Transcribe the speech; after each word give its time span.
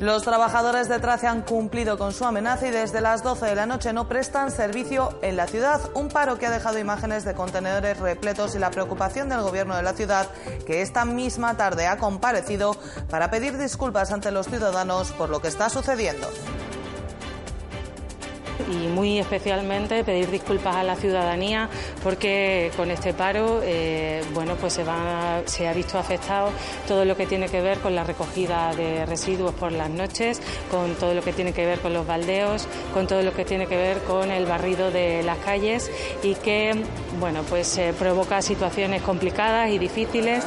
Los 0.00 0.22
trabajadores 0.22 0.88
de 0.88 1.00
Trace 1.00 1.26
han 1.26 1.42
cumplido 1.42 1.98
con 1.98 2.12
su 2.12 2.24
amenaza 2.24 2.68
y 2.68 2.70
desde 2.70 3.00
las 3.00 3.24
12 3.24 3.46
de 3.46 3.54
la 3.56 3.66
noche 3.66 3.92
no 3.92 4.06
prestan 4.06 4.52
servicio 4.52 5.18
en 5.22 5.36
la 5.36 5.48
ciudad. 5.48 5.80
Un 5.94 6.08
paro 6.08 6.38
que 6.38 6.46
ha 6.46 6.50
dejado 6.52 6.78
imágenes 6.78 7.24
de 7.24 7.34
contenedores 7.34 7.98
repletos 7.98 8.54
y 8.54 8.60
la 8.60 8.70
preocupación 8.70 9.28
del 9.28 9.42
gobierno 9.42 9.76
de 9.76 9.82
la 9.82 9.94
ciudad, 9.94 10.28
que 10.66 10.82
esta 10.82 11.04
misma 11.04 11.56
tarde 11.56 11.88
ha 11.88 11.96
comparecido 11.96 12.76
para 13.10 13.28
pedir 13.28 13.58
disculpas 13.58 14.12
ante 14.12 14.30
los 14.30 14.46
ciudadanos 14.46 15.10
por 15.10 15.30
lo 15.30 15.42
que 15.42 15.48
está 15.48 15.68
sucediendo 15.68 16.28
y 18.70 18.88
muy 18.88 19.18
especialmente 19.18 20.04
pedir 20.04 20.30
disculpas 20.30 20.76
a 20.76 20.82
la 20.82 20.96
ciudadanía 20.96 21.68
porque 22.02 22.70
con 22.76 22.90
este 22.90 23.14
paro 23.14 23.60
eh, 23.64 24.22
bueno 24.34 24.56
pues 24.56 24.74
se, 24.74 24.84
va, 24.84 25.42
se 25.46 25.68
ha 25.68 25.72
visto 25.72 25.98
afectado 25.98 26.50
todo 26.86 27.04
lo 27.04 27.16
que 27.16 27.26
tiene 27.26 27.48
que 27.48 27.60
ver 27.60 27.78
con 27.78 27.94
la 27.94 28.04
recogida 28.04 28.74
de 28.74 29.06
residuos 29.06 29.54
por 29.54 29.72
las 29.72 29.90
noches, 29.90 30.40
con 30.70 30.94
todo 30.94 31.14
lo 31.14 31.22
que 31.22 31.32
tiene 31.32 31.52
que 31.52 31.66
ver 31.66 31.80
con 31.80 31.92
los 31.92 32.06
baldeos, 32.06 32.66
con 32.92 33.06
todo 33.06 33.22
lo 33.22 33.32
que 33.32 33.44
tiene 33.44 33.66
que 33.66 33.76
ver 33.76 33.98
con 34.02 34.30
el 34.30 34.46
barrido 34.46 34.90
de 34.90 35.22
las 35.22 35.38
calles 35.38 35.90
y 36.22 36.34
que 36.34 36.74
bueno 37.18 37.42
pues 37.48 37.80
provoca 37.98 38.42
situaciones 38.42 39.02
complicadas 39.02 39.70
y 39.70 39.78
difíciles 39.78 40.44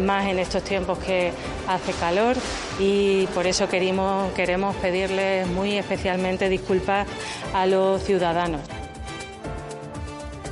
más 0.00 0.26
en 0.26 0.38
estos 0.38 0.62
tiempos 0.62 0.98
que 0.98 1.32
hace 1.68 1.92
calor 1.92 2.36
y 2.78 3.26
por 3.28 3.46
eso 3.46 3.68
queremos, 3.68 4.32
queremos 4.34 4.74
pedirles 4.76 5.46
muy 5.48 5.76
especialmente 5.76 6.48
disculpas 6.48 7.06
a 7.54 7.66
los 7.66 8.02
ciudadanos. 8.02 8.60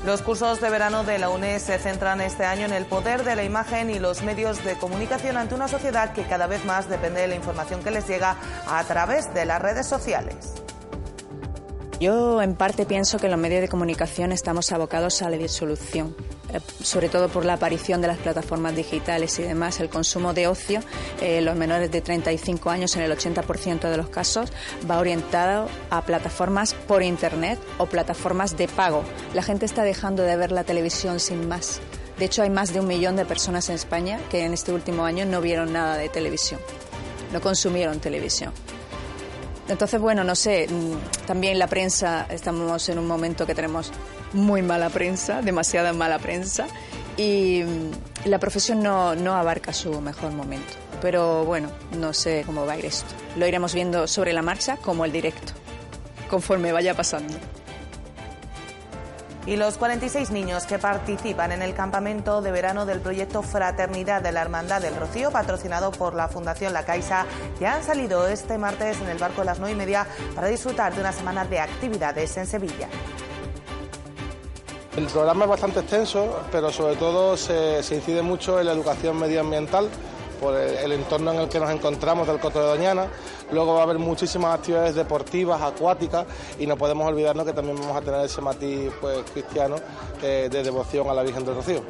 Los 0.04 0.20
cursos 0.20 0.60
de 0.60 0.68
verano 0.68 1.02
de 1.02 1.18
la 1.18 1.30
UNED 1.30 1.58
se 1.58 1.78
centran 1.78 2.20
este 2.20 2.44
año 2.44 2.66
en 2.66 2.74
el 2.74 2.84
poder 2.84 3.24
de 3.24 3.36
la 3.36 3.42
imagen 3.42 3.88
y 3.88 3.98
los 3.98 4.22
medios 4.22 4.62
de 4.62 4.74
comunicación 4.74 5.38
ante 5.38 5.54
una 5.54 5.66
sociedad 5.66 6.12
que 6.12 6.24
cada 6.24 6.46
vez 6.46 6.62
más 6.66 6.90
depende 6.90 7.22
de 7.22 7.28
la 7.28 7.36
información 7.36 7.82
que 7.82 7.90
les 7.90 8.06
llega 8.06 8.36
a 8.66 8.84
través 8.84 9.32
de 9.32 9.46
las 9.46 9.62
redes 9.62 9.86
sociales. 9.86 10.36
Yo 12.00 12.42
en 12.42 12.54
parte 12.54 12.84
pienso 12.84 13.18
que 13.18 13.30
los 13.30 13.38
medios 13.38 13.62
de 13.62 13.68
comunicación 13.68 14.30
estamos 14.32 14.72
abocados 14.72 15.22
a 15.22 15.30
la 15.30 15.38
disolución, 15.38 16.14
sobre 16.82 17.08
todo 17.08 17.28
por 17.28 17.44
la 17.44 17.54
aparición 17.54 18.00
de 18.00 18.08
las 18.08 18.18
plataformas 18.18 18.74
digitales 18.76 19.38
y 19.38 19.42
demás. 19.42 19.80
El 19.80 19.88
consumo 19.88 20.34
de 20.34 20.46
ocio, 20.46 20.80
eh, 21.20 21.40
los 21.40 21.56
menores 21.56 21.90
de 21.90 22.00
35 22.00 22.70
años 22.70 22.96
en 22.96 23.02
el 23.02 23.12
80% 23.12 23.90
de 23.90 23.96
los 23.96 24.08
casos, 24.08 24.50
va 24.88 24.98
orientado 24.98 25.68
a 25.90 26.02
plataformas 26.02 26.74
por 26.74 27.02
Internet 27.02 27.58
o 27.78 27.86
plataformas 27.86 28.56
de 28.56 28.68
pago. 28.68 29.04
La 29.34 29.42
gente 29.42 29.66
está 29.66 29.82
dejando 29.82 30.22
de 30.22 30.36
ver 30.36 30.52
la 30.52 30.64
televisión 30.64 31.20
sin 31.20 31.48
más. 31.48 31.80
De 32.18 32.26
hecho, 32.26 32.42
hay 32.42 32.50
más 32.50 32.72
de 32.72 32.80
un 32.80 32.86
millón 32.86 33.16
de 33.16 33.24
personas 33.24 33.68
en 33.68 33.74
España 33.74 34.20
que 34.30 34.44
en 34.44 34.52
este 34.52 34.72
último 34.72 35.04
año 35.04 35.26
no 35.26 35.40
vieron 35.40 35.72
nada 35.72 35.96
de 35.96 36.08
televisión, 36.08 36.60
no 37.32 37.40
consumieron 37.40 37.98
televisión. 37.98 38.52
Entonces, 39.68 40.00
bueno, 40.00 40.24
no 40.24 40.34
sé, 40.34 40.68
mm, 40.68 41.26
también 41.26 41.58
la 41.58 41.66
prensa, 41.66 42.26
estamos 42.30 42.88
en 42.88 42.98
un 42.98 43.06
momento 43.06 43.46
que 43.46 43.54
tenemos 43.54 43.90
muy 44.34 44.62
mala 44.62 44.90
prensa, 44.90 45.40
demasiada 45.42 45.92
mala 45.92 46.18
prensa, 46.18 46.66
y 47.16 47.62
mm, 47.64 48.28
la 48.28 48.38
profesión 48.38 48.82
no, 48.82 49.14
no 49.14 49.34
abarca 49.34 49.72
su 49.72 50.00
mejor 50.00 50.32
momento. 50.32 50.74
Pero 51.00 51.44
bueno, 51.44 51.70
no 51.98 52.12
sé 52.12 52.42
cómo 52.44 52.66
va 52.66 52.74
a 52.74 52.78
ir 52.78 52.86
esto. 52.86 53.14
Lo 53.36 53.46
iremos 53.46 53.74
viendo 53.74 54.06
sobre 54.06 54.32
la 54.32 54.42
marcha 54.42 54.76
como 54.76 55.04
el 55.04 55.12
directo, 55.12 55.52
conforme 56.28 56.72
vaya 56.72 56.94
pasando 56.94 57.34
y 59.46 59.56
los 59.56 59.76
46 59.76 60.30
niños 60.30 60.64
que 60.64 60.78
participan 60.78 61.52
en 61.52 61.62
el 61.62 61.74
campamento 61.74 62.40
de 62.40 62.50
verano 62.50 62.86
del 62.86 63.00
proyecto 63.00 63.42
Fraternidad 63.42 64.22
de 64.22 64.32
la 64.32 64.42
Hermandad 64.42 64.80
del 64.80 64.96
Rocío, 64.96 65.30
patrocinado 65.30 65.90
por 65.92 66.14
la 66.14 66.28
Fundación 66.28 66.72
La 66.72 66.84
Caixa, 66.84 67.26
ya 67.60 67.74
han 67.74 67.84
salido 67.84 68.26
este 68.26 68.56
martes 68.58 69.00
en 69.00 69.08
el 69.08 69.18
barco 69.18 69.42
a 69.42 69.44
las 69.44 69.58
9 69.58 69.72
y 69.72 69.76
media 69.76 70.06
para 70.34 70.48
disfrutar 70.48 70.94
de 70.94 71.00
una 71.00 71.12
semana 71.12 71.44
de 71.44 71.60
actividades 71.60 72.36
en 72.36 72.46
Sevilla. 72.46 72.88
El 74.96 75.06
programa 75.06 75.44
es 75.44 75.50
bastante 75.50 75.80
extenso, 75.80 76.40
pero 76.52 76.70
sobre 76.70 76.94
todo 76.94 77.36
se, 77.36 77.78
incide 77.78 78.22
mucho 78.22 78.60
en 78.60 78.66
la 78.66 78.72
educación 78.72 79.18
medioambiental 79.18 79.88
por 80.40 80.54
el, 80.56 80.92
entorno 80.92 81.32
en 81.32 81.40
el 81.40 81.48
que 81.48 81.58
nos 81.58 81.68
encontramos 81.70 82.28
del 82.28 82.38
Coto 82.38 82.60
de 82.60 82.66
Doñana. 82.66 83.08
Luego 83.50 83.74
va 83.74 83.80
a 83.80 83.82
haber 83.82 83.98
muchísimas 83.98 84.54
actividades 84.54 84.94
deportivas, 84.94 85.60
acuáticas 85.62 86.26
y 86.60 86.68
no 86.68 86.76
podemos 86.76 87.08
olvidarnos 87.08 87.44
que 87.44 87.52
también 87.52 87.76
vamos 87.76 87.96
a 87.96 88.02
tener 88.02 88.20
ese 88.20 88.40
matiz 88.40 88.92
pues, 89.00 89.18
cristiano 89.32 89.76
de 90.22 90.48
devoción 90.48 91.08
a 91.10 91.14
la 91.14 91.24
Virgen 91.24 91.44
del 91.44 91.56
Rocío. 91.56 91.82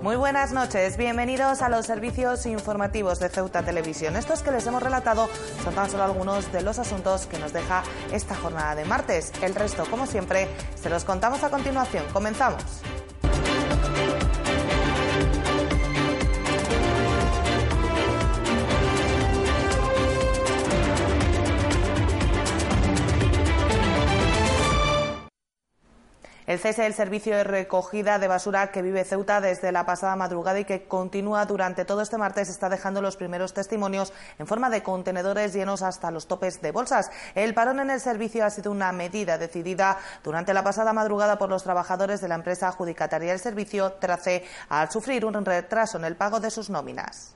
Muy 0.00 0.16
buenas 0.16 0.52
noches, 0.52 0.98
bienvenidos 0.98 1.62
a 1.62 1.70
los 1.70 1.86
servicios 1.86 2.44
informativos 2.44 3.18
de 3.18 3.30
Ceuta 3.30 3.62
Televisión. 3.62 4.16
Estos 4.16 4.42
que 4.42 4.50
les 4.50 4.66
hemos 4.66 4.82
relatado 4.82 5.28
son 5.64 5.74
tan 5.74 5.90
solo 5.90 6.04
algunos 6.04 6.52
de 6.52 6.60
los 6.60 6.78
asuntos 6.78 7.26
que 7.26 7.38
nos 7.38 7.54
deja 7.54 7.82
esta 8.12 8.34
jornada 8.34 8.74
de 8.74 8.84
martes. 8.84 9.32
El 9.42 9.54
resto, 9.54 9.84
como 9.90 10.06
siempre, 10.06 10.48
se 10.74 10.90
los 10.90 11.04
contamos 11.04 11.42
a 11.44 11.50
continuación. 11.50 12.04
Comenzamos. 12.12 12.62
El 26.46 26.60
cese 26.60 26.82
del 26.82 26.94
servicio 26.94 27.36
de 27.36 27.42
recogida 27.42 28.20
de 28.20 28.28
basura 28.28 28.70
que 28.70 28.80
vive 28.80 29.02
Ceuta 29.02 29.40
desde 29.40 29.72
la 29.72 29.84
pasada 29.84 30.14
madrugada 30.14 30.60
y 30.60 30.64
que 30.64 30.86
continúa 30.86 31.44
durante 31.44 31.84
todo 31.84 32.02
este 32.02 32.18
martes 32.18 32.48
está 32.48 32.68
dejando 32.68 33.02
los 33.02 33.16
primeros 33.16 33.52
testimonios 33.52 34.12
en 34.38 34.46
forma 34.46 34.70
de 34.70 34.84
contenedores 34.84 35.52
llenos 35.52 35.82
hasta 35.82 36.12
los 36.12 36.28
topes 36.28 36.62
de 36.62 36.70
bolsas. 36.70 37.10
El 37.34 37.52
parón 37.52 37.80
en 37.80 37.90
el 37.90 38.00
servicio 38.00 38.44
ha 38.44 38.50
sido 38.50 38.70
una 38.70 38.92
medida 38.92 39.38
decidida 39.38 39.98
durante 40.22 40.54
la 40.54 40.62
pasada 40.62 40.92
madrugada 40.92 41.36
por 41.36 41.50
los 41.50 41.64
trabajadores 41.64 42.20
de 42.20 42.28
la 42.28 42.36
empresa 42.36 42.68
adjudicataria 42.68 43.30
del 43.30 43.40
servicio 43.40 43.94
Trace 43.94 44.44
al 44.68 44.88
sufrir 44.88 45.24
un 45.24 45.44
retraso 45.44 45.98
en 45.98 46.04
el 46.04 46.14
pago 46.14 46.38
de 46.38 46.52
sus 46.52 46.70
nóminas. 46.70 47.34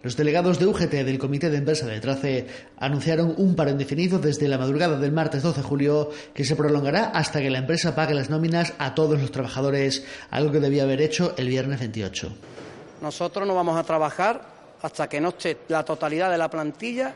Los 0.00 0.16
delegados 0.16 0.60
de 0.60 0.66
UGT 0.66 0.92
del 0.92 1.18
Comité 1.18 1.50
de 1.50 1.56
Empresa 1.56 1.84
de 1.84 1.98
Trace 1.98 2.46
anunciaron 2.78 3.34
un 3.36 3.56
paro 3.56 3.70
indefinido 3.70 4.20
desde 4.20 4.46
la 4.46 4.56
madrugada 4.56 4.96
del 4.96 5.10
martes 5.10 5.42
12 5.42 5.60
de 5.60 5.66
julio 5.66 6.10
que 6.32 6.44
se 6.44 6.54
prolongará 6.54 7.06
hasta 7.06 7.40
que 7.40 7.50
la 7.50 7.58
empresa 7.58 7.96
pague 7.96 8.14
las 8.14 8.30
nóminas 8.30 8.74
a 8.78 8.94
todos 8.94 9.20
los 9.20 9.32
trabajadores, 9.32 10.06
algo 10.30 10.52
que 10.52 10.60
debía 10.60 10.84
haber 10.84 11.02
hecho 11.02 11.34
el 11.36 11.48
viernes 11.48 11.80
28. 11.80 12.32
Nosotros 13.02 13.44
no 13.44 13.56
vamos 13.56 13.76
a 13.76 13.82
trabajar 13.82 14.40
hasta 14.82 15.08
que 15.08 15.20
no 15.20 15.30
esté 15.30 15.58
la 15.66 15.84
totalidad 15.84 16.30
de 16.30 16.38
la 16.38 16.48
plantilla 16.48 17.12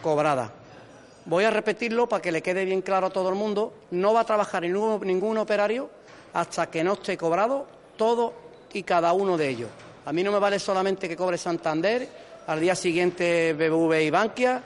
cobrada. 0.00 0.52
Voy 1.24 1.42
a 1.42 1.50
repetirlo 1.50 2.08
para 2.08 2.22
que 2.22 2.30
le 2.30 2.40
quede 2.40 2.64
bien 2.64 2.82
claro 2.82 3.08
a 3.08 3.10
todo 3.10 3.30
el 3.30 3.34
mundo. 3.34 3.74
No 3.90 4.14
va 4.14 4.20
a 4.20 4.24
trabajar 4.24 4.62
ningún, 4.62 5.04
ningún 5.04 5.38
operario 5.38 5.90
hasta 6.34 6.70
que 6.70 6.84
no 6.84 6.92
esté 6.92 7.16
cobrado 7.16 7.66
todo 7.96 8.32
y 8.72 8.84
cada 8.84 9.12
uno 9.12 9.36
de 9.36 9.48
ellos. 9.48 9.68
A 10.04 10.12
mí 10.12 10.22
no 10.24 10.32
me 10.32 10.38
vale 10.40 10.58
solamente 10.58 11.08
que 11.08 11.16
cobre 11.16 11.38
Santander, 11.38 12.08
al 12.46 12.60
día 12.60 12.74
siguiente 12.74 13.52
BBV 13.52 14.02
y 14.02 14.10
Bankia, 14.10 14.62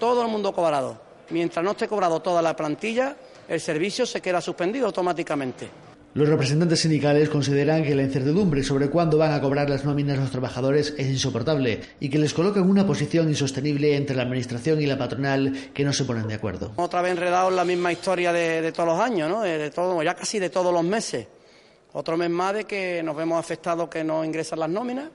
todo 0.00 0.22
el 0.22 0.28
mundo 0.28 0.52
cobrado. 0.52 0.98
Mientras 1.30 1.64
no 1.64 1.72
esté 1.72 1.86
cobrado 1.86 2.20
toda 2.20 2.42
la 2.42 2.56
plantilla, 2.56 3.16
el 3.48 3.60
servicio 3.60 4.04
se 4.04 4.20
queda 4.20 4.40
suspendido 4.40 4.86
automáticamente. 4.86 5.68
Los 6.12 6.28
representantes 6.28 6.80
sindicales 6.80 7.28
consideran 7.28 7.84
que 7.84 7.94
la 7.94 8.02
incertidumbre 8.02 8.64
sobre 8.64 8.90
cuándo 8.90 9.16
van 9.16 9.32
a 9.32 9.40
cobrar 9.40 9.70
las 9.70 9.84
nóminas 9.84 10.18
los 10.18 10.32
trabajadores 10.32 10.92
es 10.98 11.06
insoportable 11.06 11.82
y 12.00 12.10
que 12.10 12.18
les 12.18 12.34
coloca 12.34 12.58
en 12.58 12.68
una 12.68 12.84
posición 12.84 13.28
insostenible 13.28 13.94
entre 13.94 14.16
la 14.16 14.22
Administración 14.22 14.80
y 14.80 14.86
la 14.86 14.98
patronal 14.98 15.70
que 15.72 15.84
no 15.84 15.92
se 15.92 16.04
ponen 16.04 16.26
de 16.26 16.34
acuerdo. 16.34 16.72
Otra 16.74 17.00
vez 17.00 17.12
enredado 17.12 17.50
en 17.50 17.54
la 17.54 17.64
misma 17.64 17.92
historia 17.92 18.32
de, 18.32 18.72
todos 18.72 18.88
los 18.88 18.98
años, 18.98 19.30
¿no? 19.30 19.42
de 19.42 19.70
todo, 19.70 20.02
ya 20.02 20.14
casi 20.14 20.40
de 20.40 20.50
todos 20.50 20.74
los 20.74 20.82
meses. 20.82 21.28
Otro 21.92 22.16
mes 22.16 22.30
más 22.30 22.54
de 22.54 22.64
que 22.64 23.02
nos 23.02 23.16
vemos 23.16 23.38
afectados 23.38 23.88
que 23.88 24.04
no 24.04 24.24
ingresan 24.24 24.60
las 24.60 24.70
nóminas. 24.70 25.10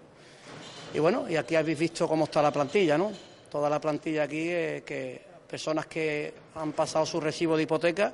Y 0.93 0.99
bueno, 0.99 1.29
y 1.29 1.35
aquí 1.35 1.55
habéis 1.55 1.79
visto 1.79 2.07
cómo 2.07 2.25
está 2.25 2.41
la 2.41 2.51
plantilla, 2.51 2.97
¿no? 2.97 3.11
Toda 3.49 3.69
la 3.69 3.79
plantilla 3.79 4.23
aquí, 4.23 4.49
eh, 4.49 4.83
que 4.85 5.21
personas 5.47 5.85
que 5.85 6.33
han 6.55 6.73
pasado 6.73 7.05
su 7.05 7.19
recibo 7.21 7.55
de 7.55 7.63
hipoteca 7.63 8.13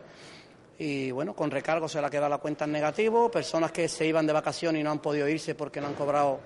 y 0.77 1.11
bueno, 1.11 1.35
con 1.35 1.49
recargo 1.49 1.87
se 1.87 1.99
le 1.99 2.07
ha 2.07 2.09
quedado 2.09 2.29
la 2.29 2.37
cuenta 2.39 2.65
en 2.65 2.71
negativo, 2.71 3.29
personas 3.29 3.71
que 3.71 3.87
se 3.87 4.05
iban 4.05 4.25
de 4.25 4.33
vacaciones 4.33 4.79
y 4.79 4.83
no 4.83 4.91
han 4.91 4.99
podido 4.99 5.27
irse 5.27 5.55
porque 5.55 5.79
no 5.79 5.87
han 5.87 5.93
cobrado 5.93 6.39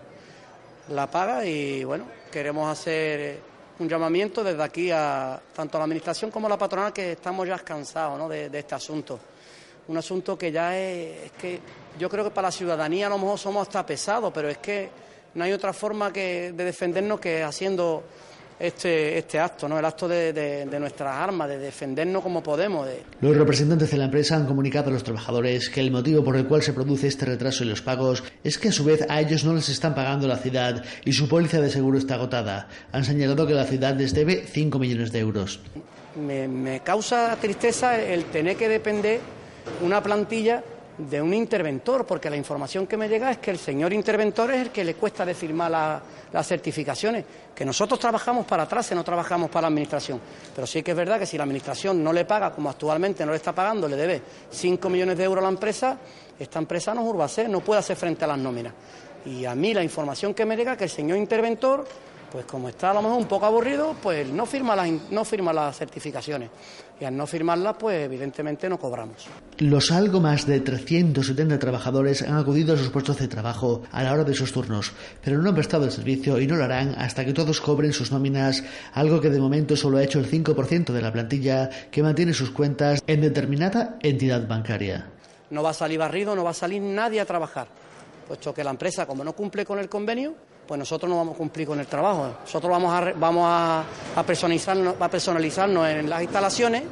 la 0.90 1.10
paga 1.10 1.46
y 1.46 1.84
bueno, 1.84 2.06
queremos 2.32 2.70
hacer 2.70 3.40
un 3.80 3.90
llamamiento 3.90 4.44
desde 4.44 4.62
aquí 4.62 4.92
a 4.92 5.42
tanto 5.54 5.78
a 5.78 5.80
la 5.80 5.86
Administración 5.86 6.32
como 6.32 6.48
a 6.48 6.50
la 6.50 6.58
patronal 6.58 6.94
que 6.94 7.14
estamos 7.14 7.48
ya 7.48 7.60
cansados 7.60 8.18
¿no? 8.18 8.30
de 8.30 8.50
este 8.54 8.76
asunto. 8.76 9.20
Un 9.88 9.98
asunto 9.98 10.38
que 10.38 10.52
ya 10.52 10.78
es, 10.78 11.26
es 11.26 11.32
que 11.34 11.60
yo 12.00 12.10
creo 12.10 12.24
que 12.24 12.32
para 12.32 12.48
la 12.48 12.52
ciudadanía 12.52 13.08
a 13.08 13.10
lo 13.10 13.18
mejor 13.18 13.40
somos 13.40 13.68
hasta 13.68 13.86
pesados, 13.86 14.32
pero 14.34 14.50
es 14.50 14.58
que 14.58 14.90
no 15.36 15.44
hay 15.44 15.52
otra 15.52 15.74
forma 15.74 16.12
que, 16.12 16.54
de 16.56 16.64
defendernos 16.64 17.20
que 17.20 17.44
haciendo 17.44 18.04
este, 18.60 19.18
este 19.18 19.38
acto, 19.38 19.68
¿no? 19.68 19.78
el 19.78 19.84
acto 19.84 20.08
de, 20.08 20.66
nuestras 20.80 21.14
armas, 21.16 21.50
de 21.50 21.58
defendernos 21.58 22.24
como 22.24 22.42
podemos. 22.42 22.88
Los 23.22 23.36
representantes 23.36 23.92
de 23.92 23.98
la 23.98 24.06
empresa 24.06 24.36
han 24.36 24.46
comunicado 24.46 24.90
a 24.90 24.94
los 24.94 25.04
trabajadores 25.04 25.70
que 25.70 25.82
el 25.82 25.92
motivo 25.92 26.24
por 26.24 26.38
el 26.38 26.48
cual 26.48 26.62
se 26.62 26.74
produce 26.74 27.08
este 27.08 27.26
retraso 27.26 27.64
en 27.64 27.70
los 27.70 27.82
pagos 27.82 28.24
es 28.44 28.58
que 28.58 28.70
a 28.70 28.72
su 28.72 28.86
vez 28.86 29.06
a 29.10 29.20
ellos 29.20 29.44
no 29.44 29.54
les 29.54 29.70
están 29.70 29.94
pagando 29.94 30.28
la 30.28 30.38
ciudad 30.38 30.84
y 31.04 31.14
su 31.14 31.28
póliza 31.28 31.60
de 31.60 31.70
seguro 31.70 31.98
está 31.98 32.16
agotada. 32.16 32.68
Han 32.92 33.04
señalado 33.04 33.46
que 33.46 33.54
la 33.54 33.66
ciudad 33.66 33.96
les 33.96 34.14
debe 34.14 34.46
5 34.46 34.80
millones 34.80 35.12
de 35.12 35.20
euros. 35.20 35.60
Me, 36.16 36.48
me 36.48 36.80
causa 36.80 37.36
tristeza 37.42 38.02
el 38.02 38.24
tener 38.26 38.56
que 38.56 38.70
depender 38.70 39.20
una 39.82 40.02
plantilla 40.02 40.64
de 40.98 41.22
un 41.22 41.34
interventor, 41.34 42.06
porque 42.06 42.30
la 42.30 42.38
información 42.38 42.88
que 42.88 42.96
me 42.96 43.10
llega 43.10 43.32
es 43.32 43.40
que 43.40 43.52
el 43.52 43.58
señor 43.58 43.92
interventor 43.92 44.52
es 44.52 44.62
el 44.62 44.70
que 44.70 44.84
le 44.84 44.96
cuesta 44.96 45.26
de 45.26 45.34
firmar 45.34 46.02
las 46.32 46.48
certificaciones, 46.48 47.26
que 47.54 47.66
nosotros 47.66 48.00
trabajamos 48.00 48.46
para 48.46 48.64
atrás 48.64 48.92
y 48.92 48.96
no 48.96 49.04
trabajamos 49.04 49.50
para 49.50 49.64
la 49.64 49.68
Administración. 49.68 50.22
Pero 50.54 50.66
sí 50.66 50.82
que 50.84 50.92
es 50.92 50.98
verdad 50.98 51.20
que 51.20 51.26
si 51.26 51.38
la 51.38 51.44
Administración 51.44 52.04
no 52.04 52.14
le 52.14 52.26
paga, 52.26 52.52
como 52.52 52.70
actualmente 52.70 53.26
no 53.26 53.32
le 53.32 53.38
está 53.38 53.54
pagando, 53.54 53.88
le 53.88 53.96
debe 53.98 54.22
5 54.50 54.90
millones 54.90 55.18
de 55.18 55.24
euros 55.24 55.44
a 55.44 55.48
la 55.48 55.54
empresa, 55.54 55.98
esta 56.40 56.60
empresa 56.60 56.94
no 56.94 57.26
es 57.26 57.50
no 57.50 57.60
puede 57.60 57.80
hacer 57.80 57.98
frente 57.98 58.24
a 58.24 58.28
las 58.28 58.38
nóminas. 58.38 58.74
Y 59.26 59.46
a 59.46 59.56
mí 59.56 59.74
la 59.74 59.84
información 59.84 60.34
que 60.34 60.46
me 60.46 60.56
llega 60.56 60.74
es 60.74 60.78
que 60.78 60.84
el 60.86 60.90
señor 60.90 61.18
interventor 61.18 61.86
pues 62.32 62.46
como 62.46 62.70
está 62.70 62.92
a 62.92 62.94
lo 62.94 63.02
mejor 63.02 63.18
un 63.18 63.28
poco 63.28 63.46
aburrido, 63.46 63.96
pues 64.02 64.28
no 64.28 64.46
firma 64.46 64.76
las, 64.76 64.90
no 65.12 65.26
firma 65.26 65.54
las 65.54 65.78
certificaciones. 65.78 66.50
Y 67.00 67.04
al 67.04 67.16
no 67.16 67.28
firmarlas, 67.28 67.76
pues 67.78 68.06
evidentemente 68.06 68.70
no 68.70 68.80
cobramos. 68.80 69.28
Los 69.58 69.92
algo 69.92 70.22
más 70.22 70.46
de 70.46 70.62
370 70.62 71.60
trabajadores 71.60 72.22
han 72.22 72.38
acudido 72.38 72.74
a 72.74 72.78
sus 72.78 72.90
puestos 72.90 73.20
de 73.20 73.28
trabajo 73.28 73.84
a 73.92 74.04
la 74.04 74.14
hora 74.14 74.24
de 74.24 74.34
sus 74.34 74.54
turnos, 74.54 74.94
pero 75.22 75.42
no 75.42 75.50
han 75.50 75.56
prestado 75.56 75.86
el 75.86 75.92
servicio 75.92 76.40
y 76.40 76.48
no 76.48 76.56
lo 76.56 76.64
harán 76.64 76.96
hasta 76.98 77.26
que 77.26 77.34
todos 77.34 77.60
cobren 77.60 77.92
sus 77.92 78.12
nóminas, 78.12 78.64
algo 78.94 79.20
que 79.20 79.30
de 79.30 79.40
momento 79.40 79.76
solo 79.76 79.98
ha 79.98 80.04
hecho 80.04 80.20
el 80.20 80.32
5% 80.32 80.94
de 80.94 81.02
la 81.02 81.12
plantilla 81.12 81.70
que 81.92 82.04
mantiene 82.04 82.34
sus 82.34 82.52
cuentas 82.52 83.04
en 83.08 83.22
determinada 83.22 83.98
entidad 84.02 84.48
bancaria. 84.48 85.10
No 85.50 85.64
va 85.64 85.72
a 85.72 85.74
salir 85.74 86.00
barrido, 86.00 86.36
no 86.36 86.44
va 86.44 86.52
a 86.52 86.54
salir 86.54 86.82
nadie 86.82 87.20
a 87.20 87.26
trabajar, 87.26 87.68
puesto 88.28 88.54
que 88.54 88.64
la 88.64 88.72
empresa, 88.72 89.06
como 89.06 89.24
no 89.24 89.34
cumple 89.34 89.66
con 89.66 89.80
el 89.80 89.90
convenio, 89.90 90.34
pues 90.68 90.78
nosotros 90.80 91.10
no 91.10 91.18
vamos 91.18 91.36
a 91.36 91.38
cumplir 91.38 91.68
con 91.68 91.80
el 91.80 91.88
trabajo. 91.88 92.30
Nosotros 92.42 92.72
vamos 92.72 93.46
a, 93.48 93.84
personalizarnos, 94.26 94.96
personalizarnos 94.96 95.88
en 95.88 96.10
las 96.10 96.22
instalaciones 96.22 96.84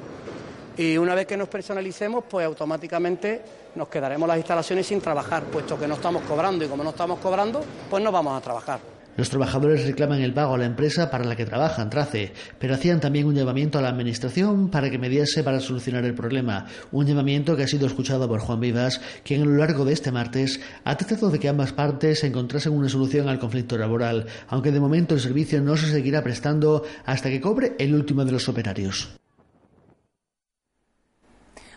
y 0.78 0.98
una 0.98 1.16
vez 1.16 1.28
que 1.28 1.38
nos 1.38 1.48
personalicemos, 1.48 2.24
pues 2.30 2.46
automáticamente 2.46 3.42
nos 3.76 3.88
quedaremos 3.88 4.28
las 4.28 4.38
instalaciones 4.38 4.88
sin 4.88 5.02
trabajar, 5.02 5.44
puesto 5.44 5.80
que 5.80 5.88
no 5.88 5.96
estamos 5.96 6.24
cobrando 6.24 6.66
y 6.66 6.68
como 6.68 6.84
no 6.84 6.92
estamos 6.92 7.20
cobrando, 7.20 7.64
pues 7.90 8.04
no 8.04 8.12
vamos 8.12 8.38
a 8.38 8.42
trabajar. 8.42 8.93
Los 9.16 9.30
trabajadores 9.30 9.86
reclaman 9.86 10.22
el 10.22 10.34
pago 10.34 10.56
a 10.56 10.58
la 10.58 10.66
empresa 10.66 11.12
para 11.12 11.24
la 11.24 11.36
que 11.36 11.46
trabajan, 11.46 11.90
Trace, 11.90 12.34
pero 12.58 12.74
hacían 12.74 13.00
también 13.00 13.28
un 13.28 13.36
llamamiento 13.36 13.78
a 13.78 13.82
la 13.82 13.90
Administración 13.90 14.70
para 14.70 14.90
que 14.90 14.98
mediase 14.98 15.44
para 15.44 15.60
solucionar 15.60 16.04
el 16.06 16.16
problema, 16.16 16.66
un 16.92 17.06
llamamiento 17.06 17.56
que 17.56 17.64
ha 17.64 17.68
sido 17.68 17.86
escuchado 17.86 18.28
por 18.28 18.40
Juan 18.40 18.60
Vivas, 18.60 19.02
quien 19.24 19.44
a 19.44 19.46
lo 19.46 19.58
largo 19.58 19.86
de 19.86 19.94
este 19.94 20.12
martes 20.12 20.60
ha 20.84 20.98
tratado 20.98 21.30
de 21.30 21.40
que 21.40 21.50
ambas 21.50 21.74
partes 21.74 22.24
encontrasen 22.24 22.74
una 22.74 22.90
solución 22.90 23.30
al 23.30 23.40
conflicto 23.40 23.78
laboral, 23.78 24.26
aunque 24.48 24.72
de 24.72 24.80
momento 24.80 25.14
el 25.14 25.22
servicio 25.22 25.62
no 25.62 25.78
se 25.78 25.92
seguirá 25.92 26.24
prestando 26.24 26.84
hasta 27.06 27.30
que 27.30 27.42
cobre 27.42 27.76
el 27.78 27.94
último 27.94 28.26
de 28.26 28.32
los 28.32 28.50
operarios. 28.50 29.23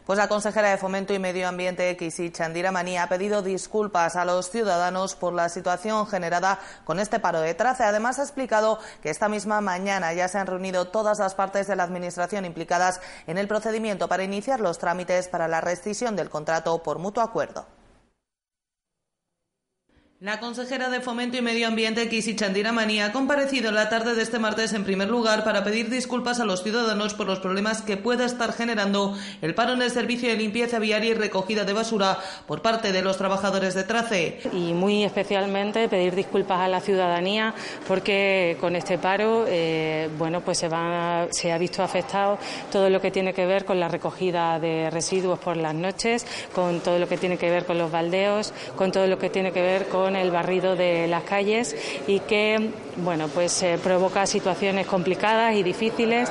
Pues 0.07 0.21
la 0.21 0.29
consejera 0.29 0.71
de 0.71 0.77
Fomento 0.77 1.13
y 1.15 1.19
Medio 1.19 1.49
Ambiente, 1.49 1.97
Kisi 1.97 2.31
Chandira 2.31 2.71
Maní, 2.71 2.97
ha 2.97 3.09
pedido 3.09 3.43
disculpas 3.43 4.15
a 4.15 4.25
los 4.25 4.49
ciudadanos 4.49 5.17
por 5.17 5.33
la 5.33 5.49
situación 5.49 6.07
generada 6.07 6.61
con 6.85 7.01
este 7.01 7.19
paro 7.19 7.41
de 7.41 7.55
trace. 7.55 7.83
Además, 7.83 8.21
ha 8.21 8.23
explicado 8.23 8.79
que 9.03 9.11
esta 9.11 9.29
misma 9.29 9.61
mañana 9.61 10.15
ya 10.15 10.29
se 10.29 10.39
han 10.39 10.47
reunido 10.47 10.87
todas 10.87 11.19
las 11.19 11.35
partes 11.35 11.67
de 11.67 11.75
la 11.75 11.83
Administración 11.83 12.45
implicadas 12.45 13.01
en 13.27 13.37
el 13.37 13.49
procedimiento 13.49 14.07
para 14.07 14.23
iniciar 14.23 14.61
los 14.61 14.79
trámites 14.79 15.27
para 15.27 15.49
la 15.49 15.61
rescisión 15.61 16.15
del 16.15 16.31
contrato 16.31 16.81
por 16.85 17.01
mutuo 17.01 17.25
acuerdo. 17.25 17.67
La 20.21 20.41
consejera 20.41 20.89
de 20.89 21.03
Fomento 21.03 21.37
y 21.37 21.43
Medio 21.43 21.69
Ambiente, 21.69 22.09
Kisi 22.09 22.35
Chandira 22.35 22.73
Mani, 22.73 23.03
ha 23.03 23.13
comparecido 23.13 23.71
la 23.71 23.91
tarde 23.91 24.15
de 24.15 24.23
este 24.23 24.39
martes 24.39 24.73
en 24.73 24.83
primer 24.83 25.11
lugar 25.11 25.45
para 25.45 25.63
pedir 25.63 25.91
disculpas 25.91 26.41
a 26.41 26.47
los 26.47 26.63
ciudadanos 26.63 27.13
por 27.13 27.27
los 27.27 27.39
problemas 27.39 27.83
que 27.83 27.99
pueda 27.99 28.25
estar 28.25 28.55
generando 28.55 29.15
el 29.43 29.55
paro 29.55 29.75
en 29.75 29.83
el 29.83 29.91
servicio 29.91 30.31
de 30.31 30.37
limpieza 30.37 30.79
viaria 30.79 31.11
y 31.11 31.15
recogida 31.15 31.65
de 31.65 31.75
basura 31.75 32.19
por 32.47 32.63
parte 32.63 32.93
de 32.93 33.03
los 33.03 33.19
trabajadores 33.19 33.75
de 33.75 33.85
Trace. 33.85 34.41
Y 34.55 34.73
muy 34.73 35.05
especialmente 35.05 35.87
pedir 35.91 36.15
disculpas 36.15 36.61
a 36.61 36.69
la 36.69 36.81
ciudadanía 36.81 37.53
porque 37.87 38.57
con 38.59 38.75
este 38.75 38.97
paro, 38.97 39.45
eh, 39.47 40.09
bueno, 40.17 40.41
pues 40.41 40.57
se, 40.57 40.69
va, 40.69 41.27
se 41.31 41.53
ha 41.53 41.59
visto 41.59 41.83
afectado 41.83 42.39
todo 42.73 42.89
lo 42.89 43.03
que 43.03 43.11
tiene 43.11 43.35
que 43.35 43.45
ver 43.45 43.67
con 43.67 43.79
la 43.79 43.89
recogida 43.89 44.59
de 44.61 44.89
residuos 44.89 45.39
por 45.39 45.59
las 45.59 45.75
noches, 45.75 46.25
con 46.55 46.81
todo 46.81 46.99
lo 46.99 47.07
que 47.07 47.19
tiene 47.19 47.37
que 47.37 47.51
ver 47.51 47.67
con 47.67 47.77
los 47.77 47.91
baldeos, 47.91 48.55
con 48.77 48.91
todo 48.93 49.07
lo 49.07 49.19
que 49.19 49.29
tiene 49.29 49.53
que 49.53 49.61
ver 49.61 49.89
con 49.89 50.06
el 50.15 50.31
barrido 50.31 50.77
de 50.77 51.09
las 51.09 51.25
calles 51.25 51.75
y 52.07 52.21
que 52.21 52.71
bueno 52.99 53.29
pues 53.29 53.63
eh, 53.63 53.79
provoca 53.83 54.27
situaciones 54.27 54.87
complicadas 54.87 55.55
y 55.57 55.63
difíciles 55.63 56.31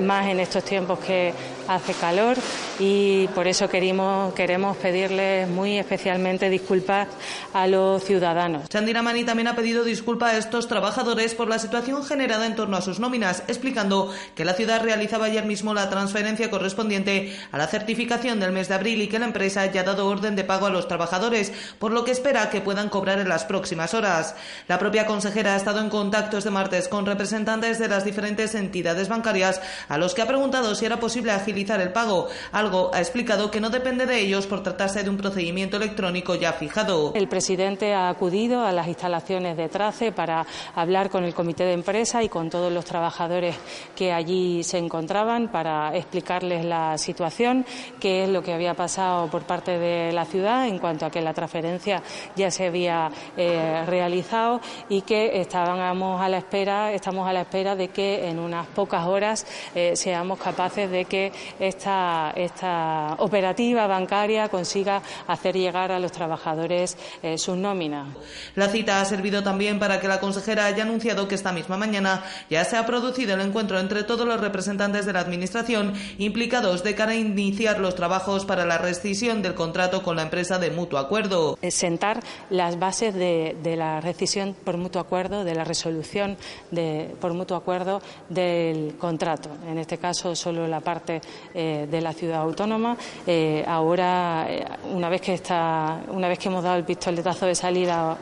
más 0.00 0.26
en 0.26 0.40
estos 0.40 0.64
tiempos 0.64 0.98
que 1.00 1.34
hace 1.70 1.94
calor 1.94 2.36
y 2.80 3.28
por 3.28 3.46
eso 3.46 3.68
queremos, 3.68 4.34
queremos 4.34 4.76
pedirles 4.76 5.48
muy 5.48 5.78
especialmente 5.78 6.50
disculpas 6.50 7.06
a 7.52 7.68
los 7.68 8.02
ciudadanos. 8.02 8.68
Chandira 8.68 9.02
Mani 9.02 9.22
también 9.22 9.46
ha 9.46 9.54
pedido 9.54 9.84
disculpas 9.84 10.34
a 10.34 10.38
estos 10.38 10.66
trabajadores 10.66 11.34
por 11.34 11.48
la 11.48 11.60
situación 11.60 12.04
generada 12.04 12.46
en 12.46 12.56
torno 12.56 12.76
a 12.76 12.80
sus 12.80 12.98
nóminas, 12.98 13.44
explicando 13.46 14.12
que 14.34 14.44
la 14.44 14.54
ciudad 14.54 14.82
realizaba 14.82 15.26
ayer 15.26 15.44
mismo 15.44 15.72
la 15.72 15.88
transferencia 15.88 16.50
correspondiente 16.50 17.36
a 17.52 17.58
la 17.58 17.68
certificación 17.68 18.40
del 18.40 18.50
mes 18.50 18.66
de 18.66 18.74
abril 18.74 19.00
y 19.02 19.08
que 19.08 19.20
la 19.20 19.26
empresa 19.26 19.66
ya 19.66 19.82
ha 19.82 19.84
dado 19.84 20.08
orden 20.08 20.34
de 20.34 20.42
pago 20.42 20.66
a 20.66 20.70
los 20.70 20.88
trabajadores, 20.88 21.52
por 21.78 21.92
lo 21.92 22.04
que 22.04 22.10
espera 22.10 22.50
que 22.50 22.60
puedan 22.60 22.88
cobrar 22.88 23.20
en 23.20 23.28
las 23.28 23.44
próximas 23.44 23.94
horas. 23.94 24.34
La 24.66 24.80
propia 24.80 25.06
consejera 25.06 25.54
ha 25.54 25.56
estado 25.56 25.80
en 25.80 25.88
contacto 25.88 26.36
este 26.38 26.50
martes 26.50 26.88
con 26.88 27.06
representantes 27.06 27.78
de 27.78 27.86
las 27.86 28.04
diferentes 28.04 28.56
entidades 28.56 29.08
bancarias 29.08 29.60
a 29.88 29.98
los 29.98 30.14
que 30.14 30.22
ha 30.22 30.26
preguntado 30.26 30.74
si 30.74 30.84
era 30.84 30.98
posible 30.98 31.30
agilizar 31.30 31.59
el 31.60 31.92
pago. 31.92 32.28
Algo 32.52 32.90
ha 32.94 33.00
explicado 33.00 33.50
que 33.50 33.60
no 33.60 33.70
depende 33.70 34.06
de 34.06 34.18
ellos 34.18 34.46
por 34.46 34.62
tratarse 34.62 35.02
de 35.02 35.10
un 35.10 35.16
procedimiento 35.16 35.76
electrónico 35.76 36.34
ya 36.34 36.52
fijado. 36.54 37.12
El 37.14 37.28
presidente 37.28 37.92
ha 37.92 38.08
acudido 38.08 38.64
a 38.64 38.72
las 38.72 38.88
instalaciones 38.88 39.56
de 39.56 39.68
Trace 39.68 40.10
para 40.10 40.46
hablar 40.74 41.10
con 41.10 41.24
el 41.24 41.34
comité 41.34 41.64
de 41.64 41.74
empresa 41.74 42.22
y 42.22 42.28
con 42.28 42.48
todos 42.48 42.72
los 42.72 42.84
trabajadores 42.84 43.56
que 43.94 44.12
allí 44.12 44.62
se 44.64 44.78
encontraban 44.78 45.48
para 45.48 45.94
explicarles 45.94 46.64
la 46.64 46.96
situación, 46.96 47.66
qué 48.00 48.24
es 48.24 48.30
lo 48.30 48.42
que 48.42 48.54
había 48.54 48.74
pasado 48.74 49.28
por 49.28 49.42
parte 49.42 49.78
de 49.78 50.12
la 50.12 50.24
ciudad 50.24 50.66
en 50.66 50.78
cuanto 50.78 51.04
a 51.04 51.10
que 51.10 51.20
la 51.20 51.34
transferencia 51.34 52.02
ya 52.36 52.50
se 52.50 52.66
había 52.66 53.10
eh, 53.36 53.84
realizado 53.86 54.60
y 54.88 55.02
que 55.02 55.40
estábamos 55.40 56.20
a 56.22 56.28
la 56.28 56.38
espera, 56.38 56.92
estamos 56.92 57.28
a 57.28 57.32
la 57.32 57.42
espera 57.42 57.76
de 57.76 57.88
que 57.88 58.28
en 58.28 58.38
unas 58.38 58.66
pocas 58.68 59.06
horas 59.06 59.46
eh, 59.74 59.92
seamos 59.94 60.38
capaces 60.38 60.90
de 60.90 61.04
que 61.04 61.32
esta, 61.58 62.32
esta 62.36 63.14
operativa 63.18 63.86
bancaria 63.86 64.48
consiga 64.48 65.02
hacer 65.26 65.56
llegar 65.56 65.92
a 65.92 65.98
los 65.98 66.12
trabajadores 66.12 66.96
eh, 67.22 67.38
sus 67.38 67.56
nóminas. 67.56 68.08
La 68.54 68.68
cita 68.68 69.00
ha 69.00 69.04
servido 69.04 69.42
también 69.42 69.78
para 69.78 70.00
que 70.00 70.08
la 70.08 70.20
consejera 70.20 70.66
haya 70.66 70.82
anunciado 70.82 71.28
que 71.28 71.34
esta 71.34 71.52
misma 71.52 71.76
mañana 71.76 72.24
ya 72.48 72.64
se 72.64 72.76
ha 72.76 72.86
producido 72.86 73.34
el 73.34 73.40
encuentro 73.40 73.78
entre 73.78 74.04
todos 74.04 74.26
los 74.26 74.40
representantes 74.40 75.06
de 75.06 75.12
la 75.12 75.20
Administración 75.20 75.94
implicados 76.18 76.82
de 76.82 76.94
cara 76.94 77.12
a 77.12 77.16
iniciar 77.16 77.78
los 77.80 77.94
trabajos 77.94 78.44
para 78.44 78.64
la 78.64 78.78
rescisión 78.78 79.42
del 79.42 79.54
contrato 79.54 80.02
con 80.02 80.16
la 80.16 80.22
empresa 80.22 80.58
de 80.58 80.70
mutuo 80.70 80.98
acuerdo. 80.98 81.58
Sentar 81.68 82.20
las 82.50 82.78
bases 82.78 83.14
de, 83.14 83.56
la 83.76 84.00
rescisión 84.00 84.54
por 84.64 84.76
mutuo 84.76 85.00
acuerdo, 85.00 85.44
de 85.44 85.54
la 85.54 85.64
resolución 85.64 86.36
de, 86.70 87.14
por 87.20 87.32
mutuo 87.34 87.56
acuerdo 87.56 88.02
del 88.28 88.96
contrato. 88.98 89.50
En 89.68 89.78
este 89.78 89.98
caso, 89.98 90.34
solo 90.34 90.66
la 90.66 90.80
parte 90.80 91.20
eh, 91.52 91.88
de 91.90 92.00
la 92.00 92.12
ciudad 92.12 92.42
autónoma. 92.42 92.96
Eh, 93.26 93.64
ahora, 93.66 94.46
eh, 94.48 94.64
una 94.92 95.08
vez 95.08 95.20
que 95.20 95.34
está, 95.34 96.00
una 96.08 96.28
vez 96.28 96.38
que 96.38 96.48
hemos 96.48 96.62
dado 96.62 96.76
el 96.76 96.84
pistoletazo 96.84 97.46
de 97.46 97.56
salida, 97.56 98.16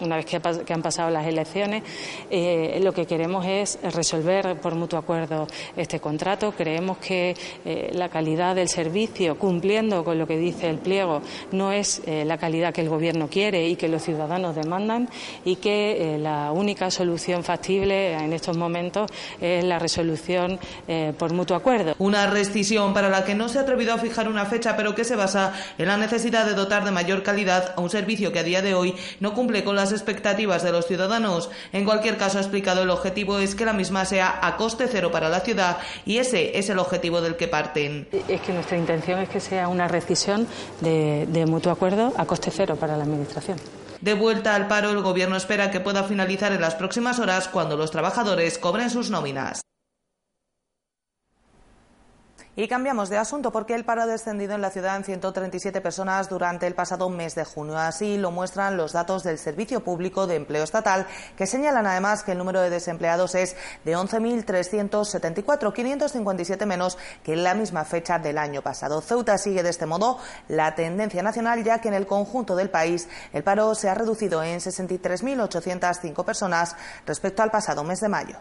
una 0.00 0.16
vez 0.16 0.24
que, 0.24 0.72
han 0.72 0.80
pasado 0.80 1.10
las 1.10 1.26
elecciones, 1.26 1.82
lo 2.80 2.92
que 2.92 3.04
queremos 3.04 3.44
es 3.44 3.78
resolver 3.94 4.58
por 4.60 4.74
mutuo 4.74 4.98
acuerdo 4.98 5.46
este 5.76 6.00
contrato. 6.00 6.52
Creemos 6.52 6.96
que 6.98 7.34
la 7.92 8.08
calidad 8.08 8.54
del 8.54 8.68
servicio, 8.68 9.38
cumpliendo 9.38 10.02
con 10.02 10.18
lo 10.18 10.26
que 10.26 10.38
dice 10.38 10.70
el 10.70 10.78
pliego, 10.78 11.20
no 11.52 11.72
es 11.72 12.00
la 12.06 12.38
calidad 12.38 12.72
que 12.72 12.80
el 12.80 12.88
Gobierno 12.88 13.28
quiere 13.28 13.68
y 13.68 13.76
que 13.76 13.88
los 13.88 14.02
ciudadanos 14.02 14.54
demandan 14.54 15.08
y 15.44 15.56
que 15.56 16.18
la 16.20 16.52
única 16.52 16.90
solución 16.90 17.42
factible 17.44 18.12
en 18.14 18.32
estos 18.32 18.56
momentos 18.56 19.10
es 19.40 19.64
la 19.64 19.78
resolución 19.78 20.58
por 21.18 21.32
mutuo 21.32 21.56
acuerdo. 21.56 21.94
Una 21.98 22.26
decisión 22.50 22.92
para 22.92 23.08
la 23.08 23.24
que 23.24 23.36
no 23.36 23.48
se 23.48 23.58
ha 23.58 23.62
atrevido 23.62 23.94
a 23.94 23.98
fijar 23.98 24.28
una 24.28 24.44
fecha, 24.44 24.76
pero 24.76 24.94
que 24.94 25.04
se 25.04 25.14
basa 25.14 25.52
en 25.78 25.86
la 25.86 25.96
necesidad 25.96 26.44
de 26.44 26.54
dotar 26.54 26.84
de 26.84 26.90
mayor 26.90 27.22
calidad 27.22 27.74
a 27.76 27.80
un 27.80 27.90
servicio 27.90 28.32
que 28.32 28.40
a 28.40 28.42
día 28.42 28.60
de 28.60 28.74
hoy 28.74 28.96
no 29.20 29.34
cumple 29.34 29.62
con 29.62 29.76
las 29.76 29.92
expectativas 29.92 30.64
de 30.64 30.72
los 30.72 30.86
ciudadanos. 30.86 31.48
En 31.72 31.84
cualquier 31.84 32.16
caso, 32.16 32.38
ha 32.38 32.40
explicado 32.40 32.82
el 32.82 32.90
objetivo 32.90 33.38
es 33.38 33.54
que 33.54 33.64
la 33.64 33.72
misma 33.72 34.04
sea 34.04 34.40
a 34.42 34.56
coste 34.56 34.88
cero 34.90 35.12
para 35.12 35.28
la 35.28 35.40
ciudad 35.40 35.78
y 36.04 36.18
ese 36.18 36.58
es 36.58 36.68
el 36.70 36.80
objetivo 36.80 37.20
del 37.20 37.36
que 37.36 37.46
parten. 37.46 38.08
Es 38.28 38.40
que 38.40 38.52
nuestra 38.52 38.76
intención 38.76 39.20
es 39.20 39.28
que 39.28 39.40
sea 39.40 39.68
una 39.68 39.86
rescisión 39.86 40.48
de, 40.80 41.26
de 41.28 41.46
mutuo 41.46 41.70
acuerdo 41.70 42.12
a 42.16 42.26
coste 42.26 42.50
cero 42.50 42.76
para 42.78 42.96
la 42.96 43.04
Administración. 43.04 43.58
De 44.00 44.14
vuelta 44.14 44.54
al 44.54 44.66
paro, 44.66 44.90
el 44.90 45.02
Gobierno 45.02 45.36
espera 45.36 45.70
que 45.70 45.78
pueda 45.78 46.04
finalizar 46.04 46.52
en 46.52 46.60
las 46.60 46.74
próximas 46.74 47.18
horas 47.18 47.48
cuando 47.48 47.76
los 47.76 47.90
trabajadores 47.90 48.58
cobren 48.58 48.90
sus 48.90 49.10
nóminas. 49.10 49.60
Y 52.56 52.66
cambiamos 52.66 53.08
de 53.08 53.16
asunto 53.16 53.52
porque 53.52 53.76
el 53.76 53.84
paro 53.84 54.02
ha 54.02 54.06
descendido 54.06 54.56
en 54.56 54.60
la 54.60 54.70
ciudad 54.70 54.96
en 54.96 55.04
137 55.04 55.80
personas 55.80 56.28
durante 56.28 56.66
el 56.66 56.74
pasado 56.74 57.08
mes 57.08 57.36
de 57.36 57.44
junio. 57.44 57.78
Así 57.78 58.18
lo 58.18 58.32
muestran 58.32 58.76
los 58.76 58.92
datos 58.92 59.22
del 59.22 59.38
Servicio 59.38 59.84
Público 59.84 60.26
de 60.26 60.34
Empleo 60.34 60.64
Estatal, 60.64 61.06
que 61.36 61.46
señalan 61.46 61.86
además 61.86 62.24
que 62.24 62.32
el 62.32 62.38
número 62.38 62.60
de 62.60 62.68
desempleados 62.68 63.36
es 63.36 63.54
de 63.84 63.96
11.374, 63.96 65.72
557 65.72 66.66
menos 66.66 66.98
que 67.22 67.34
en 67.34 67.44
la 67.44 67.54
misma 67.54 67.84
fecha 67.84 68.18
del 68.18 68.36
año 68.36 68.62
pasado. 68.62 69.00
Ceuta 69.00 69.38
sigue 69.38 69.62
de 69.62 69.70
este 69.70 69.86
modo 69.86 70.18
la 70.48 70.74
tendencia 70.74 71.22
nacional, 71.22 71.62
ya 71.62 71.80
que 71.80 71.86
en 71.86 71.94
el 71.94 72.08
conjunto 72.08 72.56
del 72.56 72.68
país 72.68 73.08
el 73.32 73.44
paro 73.44 73.76
se 73.76 73.88
ha 73.88 73.94
reducido 73.94 74.42
en 74.42 74.58
63.805 74.58 76.24
personas 76.24 76.74
respecto 77.06 77.44
al 77.44 77.52
pasado 77.52 77.84
mes 77.84 78.00
de 78.00 78.08
mayo. 78.08 78.36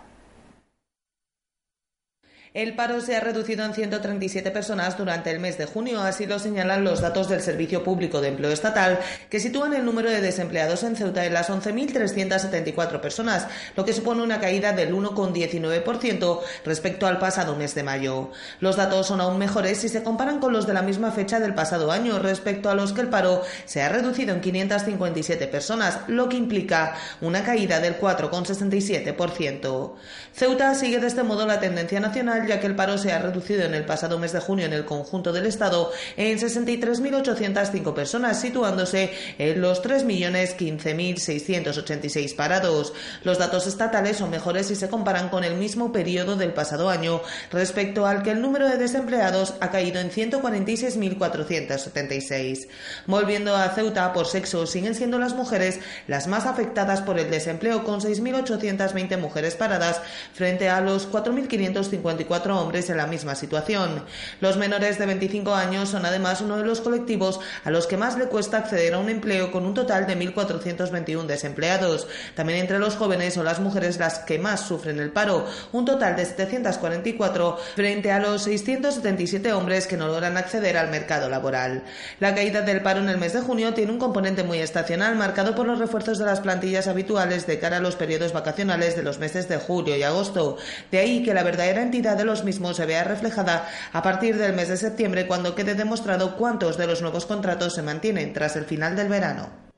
El 2.55 2.75
paro 2.75 2.99
se 2.99 3.15
ha 3.15 3.19
reducido 3.19 3.63
en 3.63 3.75
137 3.75 4.49
personas 4.49 4.97
durante 4.97 5.29
el 5.29 5.39
mes 5.39 5.59
de 5.59 5.67
junio, 5.67 6.01
así 6.01 6.25
lo 6.25 6.39
señalan 6.39 6.83
los 6.83 6.99
datos 6.99 7.29
del 7.29 7.41
Servicio 7.41 7.83
Público 7.83 8.21
de 8.21 8.29
Empleo 8.29 8.49
Estatal, 8.49 8.97
que 9.29 9.39
sitúan 9.39 9.75
el 9.75 9.85
número 9.85 10.09
de 10.09 10.19
desempleados 10.19 10.81
en 10.81 10.95
Ceuta 10.95 11.23
en 11.27 11.35
las 11.35 11.51
11.374 11.51 13.01
personas, 13.01 13.45
lo 13.75 13.85
que 13.85 13.93
supone 13.93 14.23
una 14.23 14.39
caída 14.39 14.71
del 14.71 14.95
1,19% 14.95 16.39
respecto 16.65 17.05
al 17.05 17.19
pasado 17.19 17.55
mes 17.55 17.75
de 17.75 17.83
mayo. 17.83 18.31
Los 18.61 18.77
datos 18.77 19.05
son 19.05 19.21
aún 19.21 19.37
mejores 19.37 19.77
si 19.77 19.87
se 19.87 20.01
comparan 20.01 20.39
con 20.39 20.51
los 20.51 20.65
de 20.65 20.73
la 20.73 20.81
misma 20.81 21.11
fecha 21.11 21.39
del 21.39 21.53
pasado 21.53 21.91
año, 21.91 22.17
respecto 22.17 22.71
a 22.71 22.73
los 22.73 22.93
que 22.93 23.01
el 23.01 23.09
paro 23.09 23.43
se 23.65 23.83
ha 23.83 23.89
reducido 23.89 24.33
en 24.33 24.41
557 24.41 25.45
personas, 25.45 25.99
lo 26.07 26.27
que 26.27 26.37
implica 26.37 26.95
una 27.21 27.43
caída 27.43 27.79
del 27.79 27.99
4,67%. 27.99 29.93
Ceuta 30.33 30.73
sigue 30.73 30.97
de 30.97 31.05
este 31.05 31.21
modo 31.21 31.45
la 31.45 31.59
tendencia 31.59 31.99
nacional 31.99 32.38
ya 32.48 32.60
que 32.60 32.67
el 32.67 32.75
paro 32.75 32.98
se 32.98 33.12
ha 33.12 33.19
reducido 33.19 33.63
en 33.63 33.74
el 33.74 33.86
pasado 33.86 34.19
mes 34.19 34.34
de 34.34 34.39
junio 34.39 34.65
en 34.65 34.74
el 34.74 34.86
conjunto 34.86 35.31
del 35.31 35.46
Estado 35.46 35.91
en 36.17 36.38
63.805 36.38 37.93
personas, 37.93 38.39
situándose 38.39 39.12
en 39.38 39.62
los 39.62 39.84
3.015.686 39.84 42.36
parados. 42.36 42.93
Los 43.24 43.38
datos 43.38 43.67
estatales 43.67 44.17
son 44.17 44.29
mejores 44.29 44.67
si 44.67 44.75
se 44.75 44.89
comparan 44.89 45.29
con 45.29 45.43
el 45.43 45.55
mismo 45.55 45.91
periodo 45.91 46.36
del 46.36 46.53
pasado 46.53 46.89
año, 46.89 47.22
respecto 47.51 48.05
al 48.05 48.24
que 48.24 48.31
el 48.31 48.41
número 48.41 48.67
de 48.67 48.77
desempleados 48.77 49.55
ha 49.60 49.72
caído 49.72 50.00
en 50.00 50.12
146.476. 50.12 52.67
Volviendo 53.05 53.55
a 53.55 53.69
Ceuta, 53.69 54.12
por 54.13 54.27
sexo, 54.27 54.65
siguen 54.65 54.96
siendo 54.96 55.19
las 55.19 55.34
mujeres 55.34 55.79
las 56.08 56.27
más 56.27 56.46
afectadas 56.46 57.01
por 57.01 57.19
el 57.19 57.29
desempleo, 57.29 57.84
con 57.84 58.00
6.820 58.01 59.17
mujeres 59.17 59.55
paradas 59.55 60.01
frente 60.34 60.69
a 60.69 60.79
los 60.81 61.12
4.554 61.12 62.28
hombres 62.29 62.89
en 62.89 62.98
la 62.98 63.07
misma 63.07 63.36
situación. 63.36 64.03
Los 64.41 64.57
menores 64.57 64.98
de 64.98 65.05
25 65.05 65.53
años 65.53 65.89
son 65.89 66.05
además 66.05 66.41
uno 66.41 66.57
de 66.57 66.65
los 66.65 66.81
colectivos 66.81 67.39
a 67.63 67.71
los 67.71 67.88
que 67.88 67.98
más 67.98 68.17
le 68.17 68.27
cuesta 68.27 68.57
acceder 68.57 68.93
a 68.93 69.00
un 69.00 69.09
empleo 69.09 69.51
con 69.51 69.65
un 69.65 69.74
total 69.74 70.07
de 70.07 70.17
1.421 70.17 71.25
desempleados. 71.25 72.07
También 72.36 72.59
entre 72.59 72.79
los 72.79 72.95
jóvenes 72.95 73.33
son 73.33 73.45
las 73.45 73.59
mujeres 73.59 74.00
las 74.00 74.19
que 74.19 74.39
más 74.39 74.62
sufren 74.62 75.00
el 75.00 75.12
paro, 75.12 75.45
un 75.71 75.86
total 75.86 76.15
de 76.15 76.25
744 76.25 77.57
frente 77.75 78.12
a 78.12 78.19
los 78.19 78.43
677 78.43 79.53
hombres 79.53 79.88
que 79.88 79.98
no 79.98 80.07
logran 80.07 80.38
acceder 80.38 80.77
al 80.77 80.89
mercado 80.89 81.29
laboral. 81.29 81.83
La 82.19 82.36
caída 82.36 82.62
del 82.62 82.81
paro 82.81 83.00
en 83.00 83.09
el 83.09 83.17
mes 83.17 83.33
de 83.33 83.41
junio 83.41 83.74
tiene 83.74 83.91
un 83.91 84.00
componente 84.00 84.43
muy 84.43 84.59
estacional 84.59 85.15
marcado 85.15 85.55
por 85.55 85.65
los 85.65 85.79
refuerzos 85.79 86.17
de 86.19 86.25
las 86.25 86.39
plantillas 86.39 86.88
habituales 86.88 87.48
de 87.48 87.59
cara 87.59 87.77
a 87.77 87.81
los 87.81 87.95
periodos 87.95 88.33
vacacionales 88.33 88.95
de 88.95 89.03
los 89.03 89.19
meses 89.19 89.48
de 89.50 89.57
julio 89.57 89.95
y 89.95 90.03
agosto. 90.03 90.57
De 90.91 91.00
ahí 91.00 91.24
que 91.24 91.33
la 91.33 91.43
verdadera 91.43 91.81
entidad 91.81 92.18
de 92.19 92.25
los 92.25 92.43
mismos 92.43 92.75
se 92.75 92.85
vea 92.85 93.05
reflejada 93.05 93.67
a 93.93 94.03
partir 94.03 94.38
del 94.38 94.53
mes 94.53 94.67
de 94.67 94.75
septiembre 94.75 95.25
cuando 95.25 95.55
quede 95.55 95.73
demostrado 95.73 96.35
cuántos 96.35 96.77
de 96.77 96.85
los 96.85 97.01
nuevos 97.01 97.25
contratos 97.25 97.73
se 97.73 97.81
mantienen 97.81 98.33
tras 98.33 98.57
el 98.57 98.65
final 98.65 98.97
del 98.97 99.07
verano. 99.07 99.68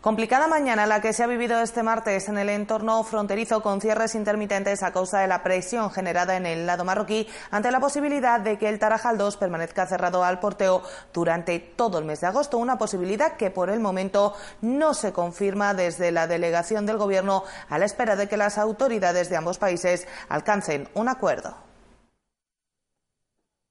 Complicada 0.00 0.46
mañana 0.46 0.86
la 0.86 1.00
que 1.00 1.12
se 1.12 1.24
ha 1.24 1.26
vivido 1.26 1.60
este 1.60 1.82
martes 1.82 2.28
en 2.28 2.38
el 2.38 2.50
entorno 2.50 3.02
fronterizo 3.02 3.62
con 3.62 3.80
cierres 3.80 4.14
intermitentes 4.14 4.84
a 4.84 4.92
causa 4.92 5.18
de 5.18 5.26
la 5.26 5.42
presión 5.42 5.90
generada 5.90 6.36
en 6.36 6.46
el 6.46 6.66
lado 6.66 6.84
marroquí 6.84 7.26
ante 7.50 7.72
la 7.72 7.80
posibilidad 7.80 8.38
de 8.38 8.58
que 8.58 8.68
el 8.68 8.78
Tarajal 8.78 9.18
2 9.18 9.36
permanezca 9.38 9.88
cerrado 9.88 10.22
al 10.22 10.38
porteo 10.38 10.84
durante 11.12 11.58
todo 11.58 11.98
el 11.98 12.04
mes 12.04 12.20
de 12.20 12.28
agosto, 12.28 12.58
una 12.58 12.78
posibilidad 12.78 13.36
que 13.36 13.50
por 13.50 13.70
el 13.70 13.80
momento 13.80 14.34
no 14.60 14.94
se 14.94 15.12
confirma 15.12 15.74
desde 15.74 16.12
la 16.12 16.28
delegación 16.28 16.86
del 16.86 16.96
Gobierno 16.96 17.42
a 17.68 17.76
la 17.76 17.86
espera 17.86 18.14
de 18.14 18.28
que 18.28 18.36
las 18.36 18.56
autoridades 18.56 19.28
de 19.30 19.36
ambos 19.36 19.58
países 19.58 20.06
alcancen 20.28 20.88
un 20.94 21.08
acuerdo. 21.08 21.67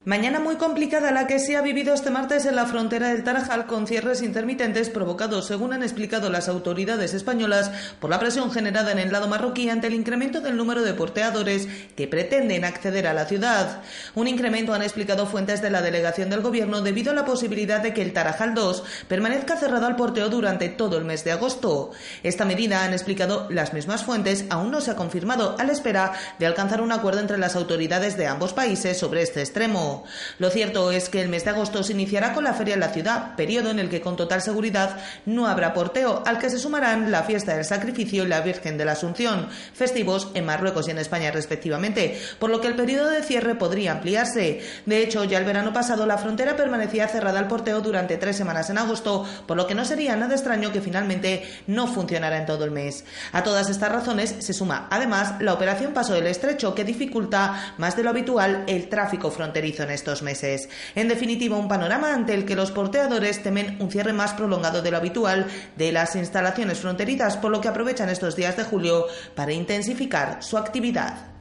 Mañana 0.07 0.39
muy 0.39 0.55
complicada 0.55 1.11
la 1.11 1.27
que 1.27 1.37
se 1.37 1.57
ha 1.57 1.61
vivido 1.61 1.93
este 1.93 2.11
martes 2.11 2.45
en 2.45 2.55
la 2.55 2.65
frontera 2.65 3.09
del 3.09 3.25
Tarajal 3.25 3.65
con 3.65 3.87
cierres 3.87 4.21
intermitentes 4.21 4.89
provocados, 4.89 5.47
según 5.47 5.73
han 5.73 5.83
explicado 5.83 6.29
las 6.29 6.47
autoridades 6.47 7.13
españolas, 7.13 7.71
por 7.99 8.09
la 8.09 8.17
presión 8.17 8.49
generada 8.49 8.93
en 8.93 8.99
el 8.99 9.11
lado 9.11 9.27
marroquí 9.27 9.69
ante 9.69 9.87
el 9.87 9.93
incremento 9.93 10.39
del 10.39 10.55
número 10.55 10.83
de 10.83 10.93
porteadores 10.93 11.67
que 11.97 12.07
pretenden 12.07 12.63
acceder 12.63 13.05
a 13.05 13.13
la 13.13 13.25
ciudad. 13.25 13.81
Un 14.15 14.29
incremento 14.29 14.73
han 14.73 14.81
explicado 14.81 15.25
fuentes 15.25 15.61
de 15.61 15.71
la 15.71 15.81
delegación 15.81 16.29
del 16.29 16.39
gobierno 16.39 16.79
debido 16.79 17.11
a 17.11 17.13
la 17.13 17.25
posibilidad 17.25 17.81
de 17.81 17.93
que 17.93 18.01
el 18.01 18.13
Tarajal 18.13 18.53
2 18.53 18.85
permanezca 19.09 19.57
cerrado 19.57 19.87
al 19.87 19.97
porteo 19.97 20.29
durante 20.29 20.69
todo 20.69 20.97
el 20.97 21.03
mes 21.03 21.25
de 21.25 21.33
agosto. 21.33 21.91
Esta 22.23 22.45
medida, 22.45 22.85
han 22.85 22.93
explicado 22.93 23.47
las 23.49 23.73
mismas 23.73 24.05
fuentes, 24.05 24.45
aún 24.51 24.71
no 24.71 24.79
se 24.79 24.91
ha 24.91 24.95
confirmado 24.95 25.57
a 25.59 25.65
la 25.65 25.73
espera 25.73 26.13
de 26.39 26.45
alcanzar 26.45 26.79
un 26.79 26.93
acuerdo 26.93 27.19
entre 27.19 27.37
las 27.37 27.57
autoridades 27.57 28.15
de 28.15 28.27
ambos 28.27 28.53
países 28.53 28.97
sobre 28.97 29.21
este 29.21 29.41
extremo. 29.41 29.96
Lo 30.39 30.49
cierto 30.49 30.91
es 30.91 31.09
que 31.09 31.21
el 31.21 31.29
mes 31.29 31.43
de 31.43 31.51
agosto 31.51 31.83
se 31.83 31.93
iniciará 31.93 32.33
con 32.33 32.43
la 32.43 32.53
feria 32.53 32.73
en 32.73 32.79
la 32.79 32.89
ciudad, 32.89 33.35
periodo 33.35 33.71
en 33.71 33.79
el 33.79 33.89
que 33.89 34.01
con 34.01 34.15
total 34.15 34.41
seguridad 34.41 34.97
no 35.25 35.47
habrá 35.47 35.73
porteo, 35.73 36.23
al 36.25 36.39
que 36.39 36.49
se 36.49 36.59
sumarán 36.59 37.11
la 37.11 37.23
fiesta 37.23 37.55
del 37.55 37.65
sacrificio 37.65 38.23
y 38.23 38.27
la 38.27 38.41
Virgen 38.41 38.77
de 38.77 38.85
la 38.85 38.93
Asunción, 38.93 39.49
festivos 39.73 40.29
en 40.33 40.45
Marruecos 40.45 40.87
y 40.87 40.91
en 40.91 40.99
España 40.99 41.31
respectivamente, 41.31 42.19
por 42.39 42.49
lo 42.49 42.61
que 42.61 42.67
el 42.67 42.75
periodo 42.75 43.09
de 43.09 43.23
cierre 43.23 43.55
podría 43.55 43.93
ampliarse. 43.93 44.61
De 44.85 45.01
hecho, 45.01 45.23
ya 45.23 45.37
el 45.37 45.45
verano 45.45 45.73
pasado 45.73 46.05
la 46.05 46.17
frontera 46.17 46.55
permanecía 46.55 47.07
cerrada 47.07 47.39
al 47.39 47.47
porteo 47.47 47.81
durante 47.81 48.17
tres 48.17 48.35
semanas 48.37 48.69
en 48.69 48.77
agosto, 48.77 49.25
por 49.45 49.57
lo 49.57 49.67
que 49.67 49.75
no 49.75 49.85
sería 49.85 50.15
nada 50.15 50.35
extraño 50.35 50.71
que 50.71 50.81
finalmente 50.81 51.43
no 51.67 51.87
funcionara 51.87 52.37
en 52.37 52.45
todo 52.45 52.63
el 52.63 52.71
mes. 52.71 53.05
A 53.31 53.43
todas 53.43 53.69
estas 53.69 53.91
razones 53.91 54.35
se 54.39 54.53
suma 54.53 54.87
además 54.89 55.35
la 55.39 55.53
operación 55.53 55.93
Paso 55.93 56.13
del 56.13 56.27
Estrecho, 56.27 56.75
que 56.75 56.83
dificulta 56.83 57.73
más 57.77 57.95
de 57.95 58.03
lo 58.03 58.09
habitual 58.09 58.63
el 58.67 58.89
tráfico 58.89 59.31
fronterizo 59.31 59.83
en 59.87 59.93
estos 59.93 60.21
meses. 60.21 60.69
En 60.95 61.07
definitiva, 61.07 61.57
un 61.57 61.67
panorama 61.67 62.13
ante 62.13 62.33
el 62.33 62.45
que 62.45 62.55
los 62.55 62.71
porteadores 62.71 63.41
temen 63.41 63.77
un 63.79 63.89
cierre 63.89 64.13
más 64.13 64.33
prolongado 64.33 64.81
de 64.81 64.91
lo 64.91 64.97
habitual 64.97 65.47
de 65.75 65.91
las 65.91 66.15
instalaciones 66.15 66.79
fronterizas, 66.79 67.37
por 67.37 67.51
lo 67.51 67.61
que 67.61 67.69
aprovechan 67.69 68.09
estos 68.09 68.35
días 68.35 68.57
de 68.57 68.63
julio 68.63 69.07
para 69.35 69.53
intensificar 69.53 70.43
su 70.43 70.57
actividad. 70.57 71.36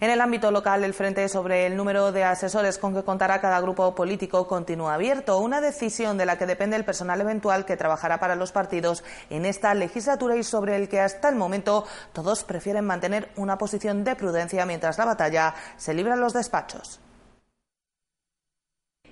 En 0.00 0.10
el 0.10 0.20
ámbito 0.20 0.52
local, 0.52 0.84
el 0.84 0.94
frente 0.94 1.28
sobre 1.28 1.66
el 1.66 1.76
número 1.76 2.12
de 2.12 2.22
asesores 2.22 2.78
con 2.78 2.94
que 2.94 3.02
contará 3.02 3.40
cada 3.40 3.60
grupo 3.60 3.96
político 3.96 4.46
continúa 4.46 4.94
abierto, 4.94 5.38
una 5.38 5.60
decisión 5.60 6.16
de 6.16 6.24
la 6.24 6.38
que 6.38 6.46
depende 6.46 6.76
el 6.76 6.84
personal 6.84 7.20
eventual 7.20 7.64
que 7.64 7.76
trabajará 7.76 8.20
para 8.20 8.36
los 8.36 8.52
partidos 8.52 9.02
en 9.28 9.44
esta 9.44 9.74
legislatura 9.74 10.36
y 10.36 10.44
sobre 10.44 10.76
el 10.76 10.88
que 10.88 11.00
hasta 11.00 11.28
el 11.28 11.34
momento 11.34 11.84
todos 12.12 12.44
prefieren 12.44 12.84
mantener 12.84 13.30
una 13.34 13.58
posición 13.58 14.04
de 14.04 14.14
prudencia 14.14 14.64
mientras 14.66 14.98
la 14.98 15.04
batalla 15.04 15.54
se 15.76 15.94
libra 15.94 16.14
en 16.14 16.20
los 16.20 16.32
despachos. 16.32 17.00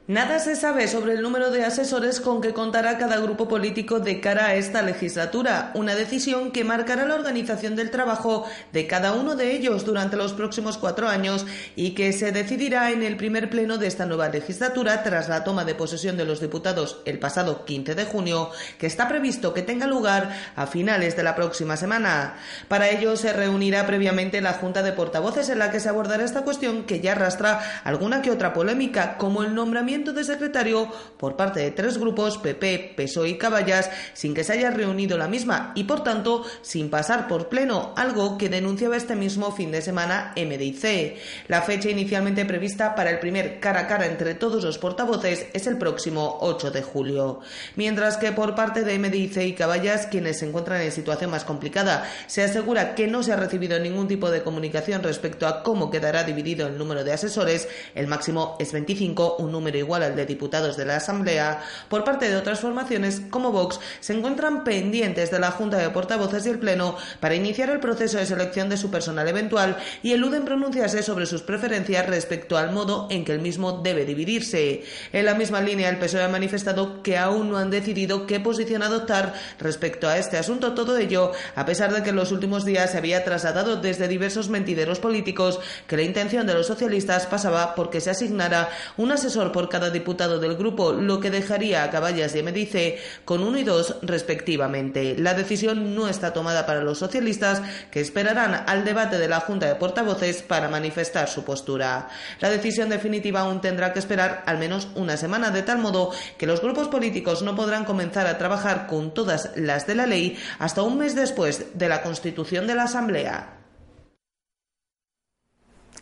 Nada 0.09 0.39
se 0.39 0.55
sabe 0.55 0.87
sobre 0.87 1.15
el 1.15 1.23
número 1.23 1.51
de 1.51 1.65
asesores 1.65 2.21
con 2.21 2.41
que 2.41 2.53
contará 2.53 2.97
cada 2.97 3.17
grupo 3.17 3.49
político 3.49 3.99
de 3.99 4.21
cara 4.21 4.47
a 4.47 4.55
esta 4.55 4.81
legislatura, 4.81 5.73
una 5.75 5.97
decisión 5.97 6.53
que 6.53 6.63
marcará 6.63 7.07
la 7.07 7.17
organización 7.17 7.75
del 7.75 7.91
trabajo 7.91 8.47
de 8.73 8.87
cada 8.87 9.15
uno 9.15 9.35
de 9.35 9.57
ellos 9.57 9.85
durante 9.85 10.17
los 10.17 10.33
próximos 10.33 10.79
cuatro 10.79 11.09
años 11.09 11.45
y 11.75 11.91
que 11.97 12.13
se 12.13 12.31
decidirá 12.31 12.93
en 12.93 13.03
el 13.03 13.17
primer 13.17 13.51
pleno 13.51 13.79
de 13.79 13.89
esta 13.89 14.07
nueva 14.07 14.29
legislatura 14.29 15.03
tras 15.03 15.29
la 15.29 15.43
toma 15.43 15.65
de 15.65 15.75
posesión 15.75 16.17
de 16.17 16.25
los 16.25 16.41
diputados 16.41 17.01
el 17.05 17.19
pasado 17.19 17.65
15 17.65 17.97
de 17.97 18.05
junio, 18.05 18.53
que 18.79 18.87
está 18.87 19.09
previsto 19.09 19.55
que 19.55 19.63
tenga 19.63 19.89
lugar 19.89 20.31
a 20.55 20.69
finales 20.69 21.17
de 21.17 21.25
la 21.25 21.35
próxima 21.35 21.77
semana. 21.77 22.37
Para 22.69 22.91
ello 22.91 23.17
se 23.17 23.33
reunirá 23.33 23.89
previamente 23.89 24.41
la 24.41 24.53
Junta 24.53 24.85
de 24.85 24.93
Portavoces 24.93 25.49
en 25.49 25.59
la 25.59 25.73
que 25.73 25.81
se 25.81 25.89
abordará 25.89 26.25
esta 26.25 26.43
cuestión 26.43 26.85
que 26.85 27.01
ya 27.01 27.11
arrastra 27.11 27.83
alguna 27.83 28.23
que 28.23 28.31
otra 28.31 28.53
polémica, 28.53 29.19
como 29.19 29.43
el 29.43 29.53
nombramiento 29.53 29.96
de 30.05 30.25
secretario 30.25 30.89
por 31.17 31.37
parte 31.37 31.61
de 31.61 31.71
tres 31.71 31.99
grupos, 31.99 32.37
PP, 32.39 32.95
PSOE 32.97 33.31
y 33.31 33.39
Caballas, 33.39 33.91
sin 34.13 34.35
que 34.35 34.45
se 34.45 34.53
haya 34.53 34.71
reunido 34.71 35.17
la 35.17 35.29
misma 35.29 35.73
y, 35.75 35.85
por 35.85 36.03
tanto, 36.03 36.45
sin 36.61 36.91
pasar 36.91 37.29
por 37.29 37.49
pleno, 37.49 37.95
algo 37.97 38.37
que 38.37 38.49
denunciaba 38.49 38.97
este 38.97 39.17
mismo 39.17 39.53
fin 39.53 39.71
de 39.71 39.81
semana 39.81 40.35
MDIC. 40.37 41.17
La 41.49 41.63
fecha 41.63 41.89
inicialmente 41.89 42.45
prevista 42.45 42.95
para 42.95 43.11
el 43.11 43.19
primer 43.19 43.59
cara 43.61 43.81
a 43.81 43.87
cara 43.87 44.07
entre 44.07 44.35
todos 44.35 44.65
los 44.65 44.79
portavoces 44.79 45.47
es 45.53 45.67
el 45.67 45.79
próximo 45.79 46.39
8 46.41 46.71
de 46.71 46.83
julio. 46.83 47.41
Mientras 47.77 48.19
que 48.19 48.33
por 48.33 48.55
parte 48.55 48.83
de 48.83 48.99
MDIC 48.99 49.37
y 49.39 49.55
Caballas, 49.55 50.07
quienes 50.07 50.39
se 50.39 50.47
encuentran 50.47 50.83
en 50.83 50.93
situación 50.93 51.31
más 51.31 51.45
complicada, 51.45 52.11
se 52.27 52.43
asegura 52.43 52.95
que 52.95 53.07
no 53.07 53.23
se 53.23 53.33
ha 53.33 53.37
recibido 53.37 53.79
ningún 53.79 54.09
tipo 54.09 54.31
de 54.31 54.43
comunicación 54.43 55.03
respecto 55.03 55.47
a 55.47 55.63
cómo 55.63 55.91
quedará 55.91 56.25
dividido 56.25 56.67
el 56.67 56.77
número 56.77 57.03
de 57.03 57.13
asesores, 57.13 57.69
el 57.95 58.07
máximo 58.07 58.57
es 58.59 58.73
25, 58.73 59.37
un 59.39 59.53
número 59.53 59.77
igual 59.87 60.03
al 60.03 60.17
de 60.17 60.27
diputados 60.27 60.77
de 60.77 60.85
la 60.85 60.97
Asamblea, 60.97 61.63
por 61.89 62.05
parte 62.05 62.29
de 62.29 62.37
otras 62.37 62.61
formaciones 62.61 63.23
como 63.31 63.53
Vox, 63.53 63.79
se 64.01 64.13
encuentran 64.13 64.65
pendientes 64.65 65.31
de 65.31 65.39
la 65.39 65.53
Junta 65.53 65.79
de 65.79 65.91
Portavoces 65.91 66.45
y 66.45 66.51
el 66.51 66.59
Pleno 66.59 66.97
para 67.21 67.37
iniciar 67.37 67.71
el 67.71 67.81
proceso 67.81 68.19
de 68.19 68.27
selección 68.27 68.69
de 68.69 68.77
su 68.77 68.91
personal 68.91 69.29
eventual 69.29 69.77
y 70.03 70.13
eluden 70.13 70.45
pronunciarse 70.45 71.03
sobre 71.03 71.27
sus 71.27 71.43
preferencias 71.43 72.07
respecto 72.07 72.59
al 72.59 72.73
modo 72.73 73.07
en 73.11 73.25
que 73.25 73.33
el 73.33 73.41
mismo 73.41 73.81
debe 73.83 74.05
dividirse. 74.05 74.83
En 75.13 75.25
la 75.25 75.35
misma 75.35 75.61
línea, 75.61 75.89
el 75.89 75.99
PSOE 75.99 76.25
ha 76.25 76.29
manifestado 76.29 77.03
que 77.03 77.17
aún 77.17 77.51
no 77.51 77.59
han 77.59 77.71
decidido 77.71 78.27
qué 78.27 78.41
posición 78.41 78.83
adoptar 78.83 79.35
respecto 79.61 80.09
a 80.09 80.19
este 80.19 80.37
asunto. 80.37 80.75
Todo 80.75 80.99
ello, 80.99 81.33
a 81.55 81.65
pesar 81.65 81.95
de 81.95 82.03
que 82.03 82.11
en 82.11 82.17
los 82.17 82.33
últimos 82.33 82.65
días 82.65 82.91
se 82.91 82.99
había 82.99 83.25
trasladado 83.25 83.77
desde 83.77 84.09
diversos 84.09 84.49
mentideros 84.49 84.99
políticos 84.99 85.61
que 85.87 85.97
la 85.97 86.03
intención 86.03 86.47
de 86.47 86.55
los 86.55 86.67
socialistas 86.67 87.27
pasaba 87.27 87.75
porque 87.75 88.01
se 88.01 88.11
asignara 88.11 88.69
un 88.97 89.13
asesor 89.13 89.53
por 89.53 89.69
cada 89.77 89.91
diputado 89.91 90.39
del 90.39 90.57
grupo, 90.57 90.95
lo 90.95 91.21
que 91.21 91.31
dejaría 91.31 91.85
a 91.85 91.91
Caballas 91.91 92.35
y 92.35 92.43
Medice 92.43 92.99
con 93.27 93.43
uno 93.43 93.59
y 93.59 93.63
dos 93.63 93.97
respectivamente. 94.01 95.17
La 95.19 95.35
decisión 95.35 95.95
no 95.95 96.09
está 96.09 96.33
tomada 96.33 96.65
para 96.65 96.83
los 96.83 96.97
socialistas, 96.97 97.61
que 97.91 98.01
esperarán 98.01 98.65
al 98.67 98.87
debate 98.87 99.19
de 99.19 99.29
la 99.29 99.41
Junta 99.41 99.67
de 99.67 99.75
Portavoces 99.75 100.41
para 100.41 100.71
manifestar 100.71 101.29
su 101.29 101.45
postura. 101.45 102.09
La 102.41 102.49
decisión 102.49 102.89
definitiva 102.89 103.41
aún 103.41 103.61
tendrá 103.61 103.93
que 103.93 103.99
esperar 103.99 104.45
al 104.47 104.57
menos 104.57 104.89
una 104.95 105.19
semana, 105.19 105.51
de 105.51 105.63
tal 105.63 105.77
modo 105.77 106.11
que 106.39 106.47
los 106.47 106.63
grupos 106.63 106.89
políticos 106.89 107.43
no 107.43 107.55
podrán 107.55 107.85
comenzar 107.85 108.27
a 108.27 108.39
trabajar 108.39 108.87
con 108.87 109.13
todas 109.13 109.51
las 109.57 109.87
de 109.87 109.95
la 109.95 110.07
ley 110.07 110.39
hasta 110.59 110.81
un 110.81 110.97
mes 110.97 111.15
después 111.15 111.67
de 111.75 111.89
la 111.91 112.01
constitución 112.01 112.67
de 112.67 112.77
la 112.77 112.85
Asamblea. 112.85 113.56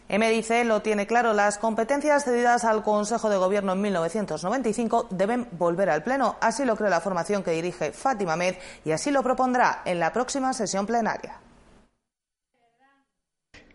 MDIC 0.08 0.66
lo 0.66 0.82
tiene 0.82 1.06
claro, 1.06 1.32
las 1.32 1.56
competencias 1.56 2.24
cedidas 2.24 2.64
al 2.64 2.82
Consejo 2.82 3.30
de 3.30 3.38
Gobierno 3.38 3.72
en 3.72 3.80
1995 3.80 5.08
deben 5.10 5.48
volver 5.52 5.88
al 5.88 6.02
Pleno. 6.02 6.36
Así 6.42 6.66
lo 6.66 6.76
cree 6.76 6.90
la 6.90 7.00
formación 7.00 7.42
que 7.42 7.52
dirige 7.52 7.92
Fátima 7.92 8.36
Med 8.36 8.56
y 8.84 8.92
así 8.92 9.10
lo 9.10 9.22
propondrá 9.22 9.80
en 9.86 9.98
la 9.98 10.12
próxima 10.12 10.52
sesión 10.52 10.84
plenaria. 10.84 11.40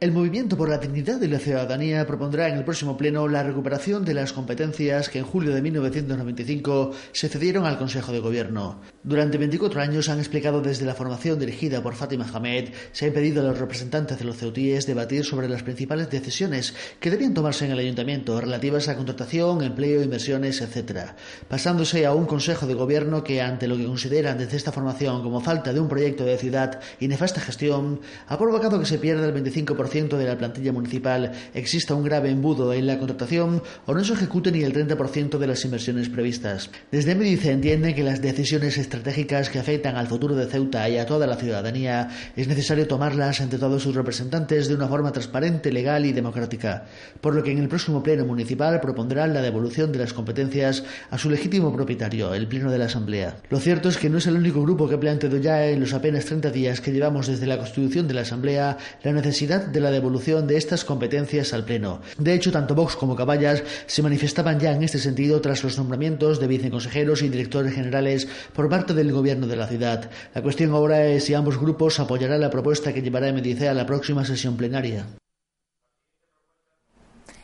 El 0.01 0.13
Movimiento 0.13 0.55
por 0.55 0.69
la 0.69 0.77
Dignidad 0.77 1.21
y 1.21 1.27
la 1.27 1.39
Ciudadanía 1.39 2.07
propondrá 2.07 2.47
en 2.47 2.55
el 2.55 2.63
próximo 2.63 2.95
pleno 2.95 3.27
la 3.27 3.43
recuperación 3.43 4.05
de 4.05 4.13
las 4.13 4.31
competencias 4.31 5.09
que 5.09 5.19
en 5.19 5.25
julio 5.25 5.53
de 5.53 5.61
1995 5.61 6.91
se 7.11 7.27
cedieron 7.27 7.65
al 7.65 7.77
Consejo 7.77 8.13
de 8.13 8.21
Gobierno. 8.21 8.79
Durante 9.03 9.37
24 9.37 9.81
años 9.81 10.07
han 10.07 10.19
explicado 10.19 10.61
desde 10.61 10.85
la 10.85 10.95
formación 10.95 11.37
dirigida 11.37 11.83
por 11.83 11.95
Fátima 11.95 12.25
Hamed, 12.33 12.69
se 12.93 13.03
ha 13.03 13.07
impedido 13.09 13.41
a 13.41 13.49
los 13.49 13.59
representantes 13.59 14.17
de 14.17 14.23
los 14.23 14.37
ceutíes 14.37 14.87
debatir 14.87 15.25
sobre 15.25 15.49
las 15.49 15.63
principales 15.63 16.09
decisiones 16.09 16.75
que 17.01 17.11
debían 17.11 17.33
tomarse 17.33 17.65
en 17.65 17.71
el 17.71 17.79
ayuntamiento 17.79 18.39
relativas 18.39 18.87
a 18.87 18.95
contratación, 18.95 19.63
empleo, 19.63 20.01
inversiones, 20.01 20.61
etc., 20.61 21.09
pasándose 21.49 22.05
a 22.05 22.13
un 22.13 22.25
Consejo 22.25 22.67
de 22.67 22.73
Gobierno 22.73 23.25
que, 23.25 23.41
ante 23.41 23.67
lo 23.67 23.75
que 23.75 23.83
consideran 23.83 24.37
desde 24.37 24.55
esta 24.55 24.71
formación 24.71 25.23
como 25.23 25.41
falta 25.41 25.73
de 25.73 25.81
un 25.81 25.89
proyecto 25.89 26.23
de 26.23 26.37
ciudad 26.37 26.79
y 27.01 27.09
nefasta 27.09 27.41
gestión, 27.41 27.99
ha 28.27 28.37
provocado 28.37 28.79
que 28.79 28.85
se 28.85 28.97
pierda 28.97 29.27
el 29.27 29.33
25% 29.33 29.88
de 29.89 30.25
la 30.25 30.37
plantilla 30.37 30.71
municipal 30.71 31.31
exista 31.55 31.95
un 31.95 32.03
grave 32.03 32.29
embudo 32.29 32.73
en 32.73 32.85
la 32.85 32.99
contratación 32.99 33.63
o 33.87 33.93
no 33.95 34.03
se 34.03 34.13
ejecute 34.13 34.51
ni 34.51 34.61
el 34.61 34.71
30% 34.71 35.39
de 35.39 35.47
las 35.47 35.65
inversiones 35.65 36.09
previstas. 36.09 36.69
Desde 36.91 37.15
Medice 37.15 37.51
entienden 37.51 37.95
que 37.95 38.03
las 38.03 38.21
decisiones 38.21 38.77
estratégicas 38.77 39.49
que 39.49 39.57
afectan 39.57 39.95
al 39.95 40.05
futuro 40.05 40.35
de 40.35 40.45
Ceuta 40.45 40.87
y 40.87 40.99
a 40.99 41.07
toda 41.07 41.25
la 41.25 41.37
ciudadanía 41.37 42.09
es 42.35 42.47
necesario 42.47 42.87
tomarlas 42.87 43.41
entre 43.41 43.57
todos 43.57 43.81
sus 43.81 43.95
representantes 43.95 44.67
de 44.67 44.75
una 44.75 44.87
forma 44.87 45.11
transparente, 45.11 45.71
legal 45.71 46.05
y 46.05 46.11
democrática, 46.11 46.85
por 47.19 47.33
lo 47.33 47.41
que 47.41 47.51
en 47.51 47.57
el 47.57 47.67
próximo 47.67 48.03
pleno 48.03 48.25
municipal 48.25 48.79
propondrán 48.79 49.33
la 49.33 49.41
devolución 49.41 49.91
de 49.91 49.99
las 49.99 50.13
competencias 50.13 50.83
a 51.09 51.17
su 51.17 51.31
legítimo 51.31 51.73
propietario, 51.75 52.35
el 52.35 52.47
pleno 52.47 52.71
de 52.71 52.77
la 52.77 52.85
Asamblea. 52.85 53.37
Lo 53.49 53.59
cierto 53.59 53.89
es 53.89 53.97
que 53.97 54.09
no 54.09 54.19
es 54.19 54.27
el 54.27 54.37
único 54.37 54.61
grupo 54.61 54.87
que 54.87 54.95
ha 54.95 54.99
planteado 54.99 55.37
ya 55.37 55.65
en 55.65 55.79
los 55.79 55.93
apenas 55.93 56.25
30 56.25 56.51
días 56.51 56.79
que 56.79 56.91
llevamos 56.91 57.25
desde 57.25 57.47
la 57.47 57.57
constitución 57.57 58.07
de 58.07 58.13
la 58.13 58.21
Asamblea 58.21 58.77
la 59.03 59.13
necesidad 59.13 59.65
de 59.65 59.78
la 59.79 59.91
devolución 59.91 60.47
de 60.47 60.57
estas 60.57 60.85
competencias 60.85 61.53
al 61.53 61.65
Pleno. 61.65 62.01
De 62.17 62.33
hecho, 62.33 62.51
tanto 62.51 62.75
Vox 62.75 62.95
como 62.95 63.15
Caballas 63.15 63.63
se 63.85 64.01
manifestaban 64.01 64.59
ya 64.59 64.71
en 64.71 64.83
este 64.83 64.99
sentido 64.99 65.41
tras 65.41 65.63
los 65.63 65.77
nombramientos 65.77 66.39
de 66.39 66.47
viceconsejeros 66.47 67.21
y 67.21 67.29
directores 67.29 67.73
generales 67.73 68.27
por 68.53 68.69
parte 68.69 68.93
del 68.93 69.11
gobierno 69.11 69.47
de 69.47 69.55
la 69.55 69.67
ciudad. 69.67 70.09
La 70.33 70.41
cuestión 70.41 70.71
ahora 70.71 71.05
es 71.05 71.23
si 71.23 71.33
ambos 71.33 71.59
grupos 71.59 71.99
apoyarán 71.99 72.41
la 72.41 72.49
propuesta 72.49 72.93
que 72.93 73.01
llevará 73.01 73.31
Medice 73.31 73.69
a 73.69 73.73
la 73.73 73.85
próxima 73.85 74.25
sesión 74.25 74.57
plenaria. 74.57 75.05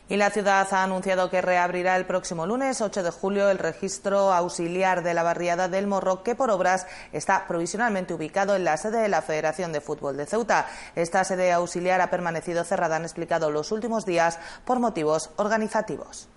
Y 0.08 0.16
la 0.16 0.30
ciudad 0.30 0.68
ha 0.70 0.84
anunciado 0.84 1.30
que 1.30 1.42
reabrirá 1.42 1.96
el 1.96 2.06
próximo 2.06 2.46
lunes 2.46 2.80
8 2.80 3.02
de 3.02 3.10
julio 3.10 3.50
el 3.50 3.58
registro 3.58 4.32
auxiliar 4.32 5.02
de 5.02 5.14
la 5.14 5.24
barriada 5.24 5.66
del 5.68 5.88
Morro, 5.88 6.22
que 6.22 6.36
por 6.36 6.48
obras 6.50 6.86
está 7.10 7.48
provisionalmente 7.48 8.14
ubicado 8.14 8.54
en 8.54 8.62
la 8.62 8.76
sede 8.76 8.98
de 8.98 9.08
la 9.08 9.20
Federación 9.20 9.72
de 9.72 9.80
Fútbol 9.80 10.16
de 10.16 10.26
Ceuta. 10.26 10.68
Esta 10.94 11.24
sede 11.24 11.50
auxiliar 11.50 12.00
ha 12.00 12.10
permanecido 12.10 12.62
cerrada, 12.62 12.94
han 12.94 13.02
explicado 13.02 13.50
los 13.50 13.72
últimos 13.72 14.06
días, 14.06 14.38
por 14.64 14.78
motivos 14.78 15.30
organizativos. 15.36 16.28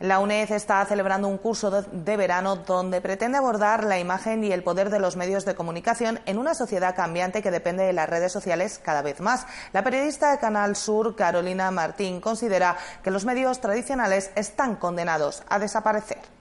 La 0.00 0.18
UNED 0.18 0.52
está 0.52 0.82
celebrando 0.86 1.28
un 1.28 1.36
curso 1.36 1.70
de 1.70 2.16
verano 2.16 2.56
donde 2.56 3.02
pretende 3.02 3.36
abordar 3.36 3.84
la 3.84 3.98
imagen 3.98 4.42
y 4.42 4.50
el 4.50 4.62
poder 4.62 4.88
de 4.88 4.98
los 4.98 5.14
medios 5.14 5.44
de 5.44 5.54
comunicación 5.54 6.20
en 6.24 6.38
una 6.38 6.54
sociedad 6.54 6.96
cambiante 6.96 7.42
que 7.42 7.50
depende 7.50 7.82
de 7.82 7.92
las 7.92 8.08
redes 8.08 8.32
sociales 8.32 8.80
cada 8.82 9.02
vez 9.02 9.20
más. 9.20 9.46
La 9.74 9.84
periodista 9.84 10.30
de 10.30 10.38
Canal 10.38 10.74
Sur, 10.74 11.14
Carolina 11.16 11.70
Martín, 11.70 12.22
considera 12.22 12.78
que 13.02 13.10
los 13.10 13.26
medios 13.26 13.60
tradicionales 13.60 14.30
están 14.36 14.76
condenados 14.76 15.42
a 15.50 15.58
desaparecer. 15.58 16.39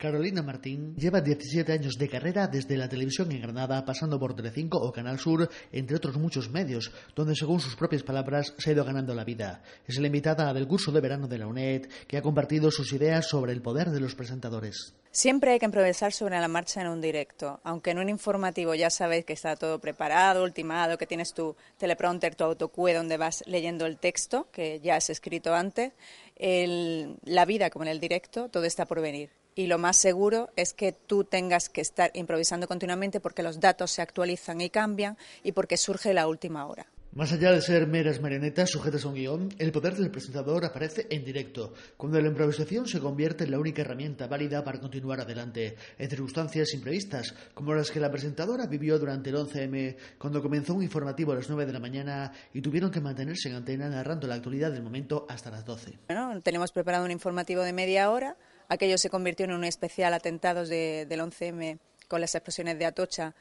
Carolina 0.00 0.42
Martín 0.42 0.96
lleva 0.96 1.20
17 1.20 1.70
años 1.72 1.98
de 1.98 2.08
carrera 2.08 2.48
desde 2.48 2.78
la 2.78 2.88
televisión 2.88 3.30
en 3.32 3.42
Granada, 3.42 3.84
pasando 3.84 4.18
por 4.18 4.34
Telecinco 4.34 4.78
o 4.78 4.90
Canal 4.90 5.18
Sur, 5.18 5.50
entre 5.72 5.94
otros 5.94 6.16
muchos 6.16 6.48
medios, 6.48 6.90
donde 7.14 7.36
según 7.36 7.60
sus 7.60 7.76
propias 7.76 8.02
palabras 8.02 8.54
se 8.56 8.70
ha 8.70 8.72
ido 8.72 8.82
ganando 8.82 9.14
la 9.14 9.24
vida. 9.24 9.62
Es 9.86 9.98
la 9.98 10.06
invitada 10.06 10.54
del 10.54 10.66
curso 10.66 10.90
de 10.90 11.02
verano 11.02 11.28
de 11.28 11.36
la 11.36 11.46
UNED, 11.46 11.90
que 12.08 12.16
ha 12.16 12.22
compartido 12.22 12.70
sus 12.70 12.90
ideas 12.94 13.28
sobre 13.28 13.52
el 13.52 13.60
poder 13.60 13.90
de 13.90 14.00
los 14.00 14.14
presentadores. 14.14 14.94
Siempre 15.10 15.52
hay 15.52 15.58
que 15.58 15.66
improvisar 15.66 16.14
sobre 16.14 16.40
la 16.40 16.48
marcha 16.48 16.80
en 16.80 16.88
un 16.88 17.02
directo, 17.02 17.60
aunque 17.62 17.90
en 17.90 17.98
un 17.98 18.08
informativo 18.08 18.74
ya 18.74 18.88
sabes 18.88 19.26
que 19.26 19.34
está 19.34 19.54
todo 19.56 19.80
preparado, 19.80 20.44
ultimado, 20.44 20.96
que 20.96 21.06
tienes 21.06 21.34
tu 21.34 21.56
teleprompter, 21.76 22.34
tu 22.34 22.44
autocue 22.44 22.94
donde 22.94 23.18
vas 23.18 23.44
leyendo 23.44 23.84
el 23.84 23.98
texto, 23.98 24.48
que 24.50 24.80
ya 24.80 24.96
has 24.96 25.10
escrito 25.10 25.54
antes. 25.54 25.92
la 26.38 27.44
vida, 27.44 27.68
como 27.68 27.84
en 27.84 27.90
el 27.90 28.00
directo, 28.00 28.48
todo 28.48 28.64
está 28.64 28.86
por 28.86 29.02
venir 29.02 29.39
y 29.54 29.66
lo 29.66 29.78
más 29.78 29.96
seguro 29.96 30.50
es 30.56 30.72
que 30.72 30.92
tú 30.92 31.24
tengas 31.24 31.68
que 31.68 31.80
estar 31.80 32.10
improvisando 32.14 32.68
continuamente 32.68 33.20
porque 33.20 33.42
los 33.42 33.60
datos 33.60 33.90
se 33.90 34.02
actualizan 34.02 34.60
y 34.60 34.70
cambian 34.70 35.16
y 35.42 35.52
porque 35.52 35.76
surge 35.76 36.14
la 36.14 36.28
última 36.28 36.66
hora. 36.66 36.86
Más 37.12 37.32
allá 37.32 37.50
de 37.50 37.60
ser 37.60 37.88
meras 37.88 38.20
marionetas 38.20 38.70
sujetas 38.70 39.04
a 39.04 39.08
un 39.08 39.14
guion, 39.14 39.48
el 39.58 39.72
poder 39.72 39.96
del 39.96 40.12
presentador 40.12 40.64
aparece 40.64 41.08
en 41.10 41.24
directo, 41.24 41.74
cuando 41.96 42.20
la 42.20 42.28
improvisación 42.28 42.86
se 42.86 43.00
convierte 43.00 43.42
en 43.42 43.50
la 43.50 43.58
única 43.58 43.82
herramienta 43.82 44.28
válida 44.28 44.62
para 44.62 44.78
continuar 44.78 45.20
adelante, 45.20 45.74
en 45.98 46.08
circunstancias 46.08 46.72
imprevistas, 46.72 47.34
como 47.52 47.74
las 47.74 47.90
que 47.90 47.98
la 47.98 48.12
presentadora 48.12 48.68
vivió 48.68 48.96
durante 48.96 49.30
el 49.30 49.36
11M, 49.38 49.96
cuando 50.18 50.40
comenzó 50.40 50.72
un 50.72 50.84
informativo 50.84 51.32
a 51.32 51.34
las 51.34 51.48
9 51.48 51.66
de 51.66 51.72
la 51.72 51.80
mañana 51.80 52.32
y 52.54 52.62
tuvieron 52.62 52.92
que 52.92 53.00
mantenerse 53.00 53.48
en 53.48 53.56
antena 53.56 53.88
narrando 53.88 54.28
la 54.28 54.36
actualidad 54.36 54.70
del 54.70 54.84
momento 54.84 55.26
hasta 55.28 55.50
las 55.50 55.64
12. 55.64 55.98
Bueno, 56.06 56.40
tenemos 56.42 56.70
preparado 56.70 57.04
un 57.04 57.10
informativo 57.10 57.62
de 57.62 57.72
media 57.72 58.08
hora, 58.12 58.36
aquello 58.70 58.96
se 58.96 59.10
convirtió 59.10 59.44
en 59.44 59.52
un 59.52 59.64
especial 59.64 60.14
atentados 60.14 60.70
del 60.70 61.20
11M 61.20 61.78
con 62.08 62.22
las 62.22 62.34
explosiones 62.34 62.78
de 62.78 62.86
Atocha 62.86 63.34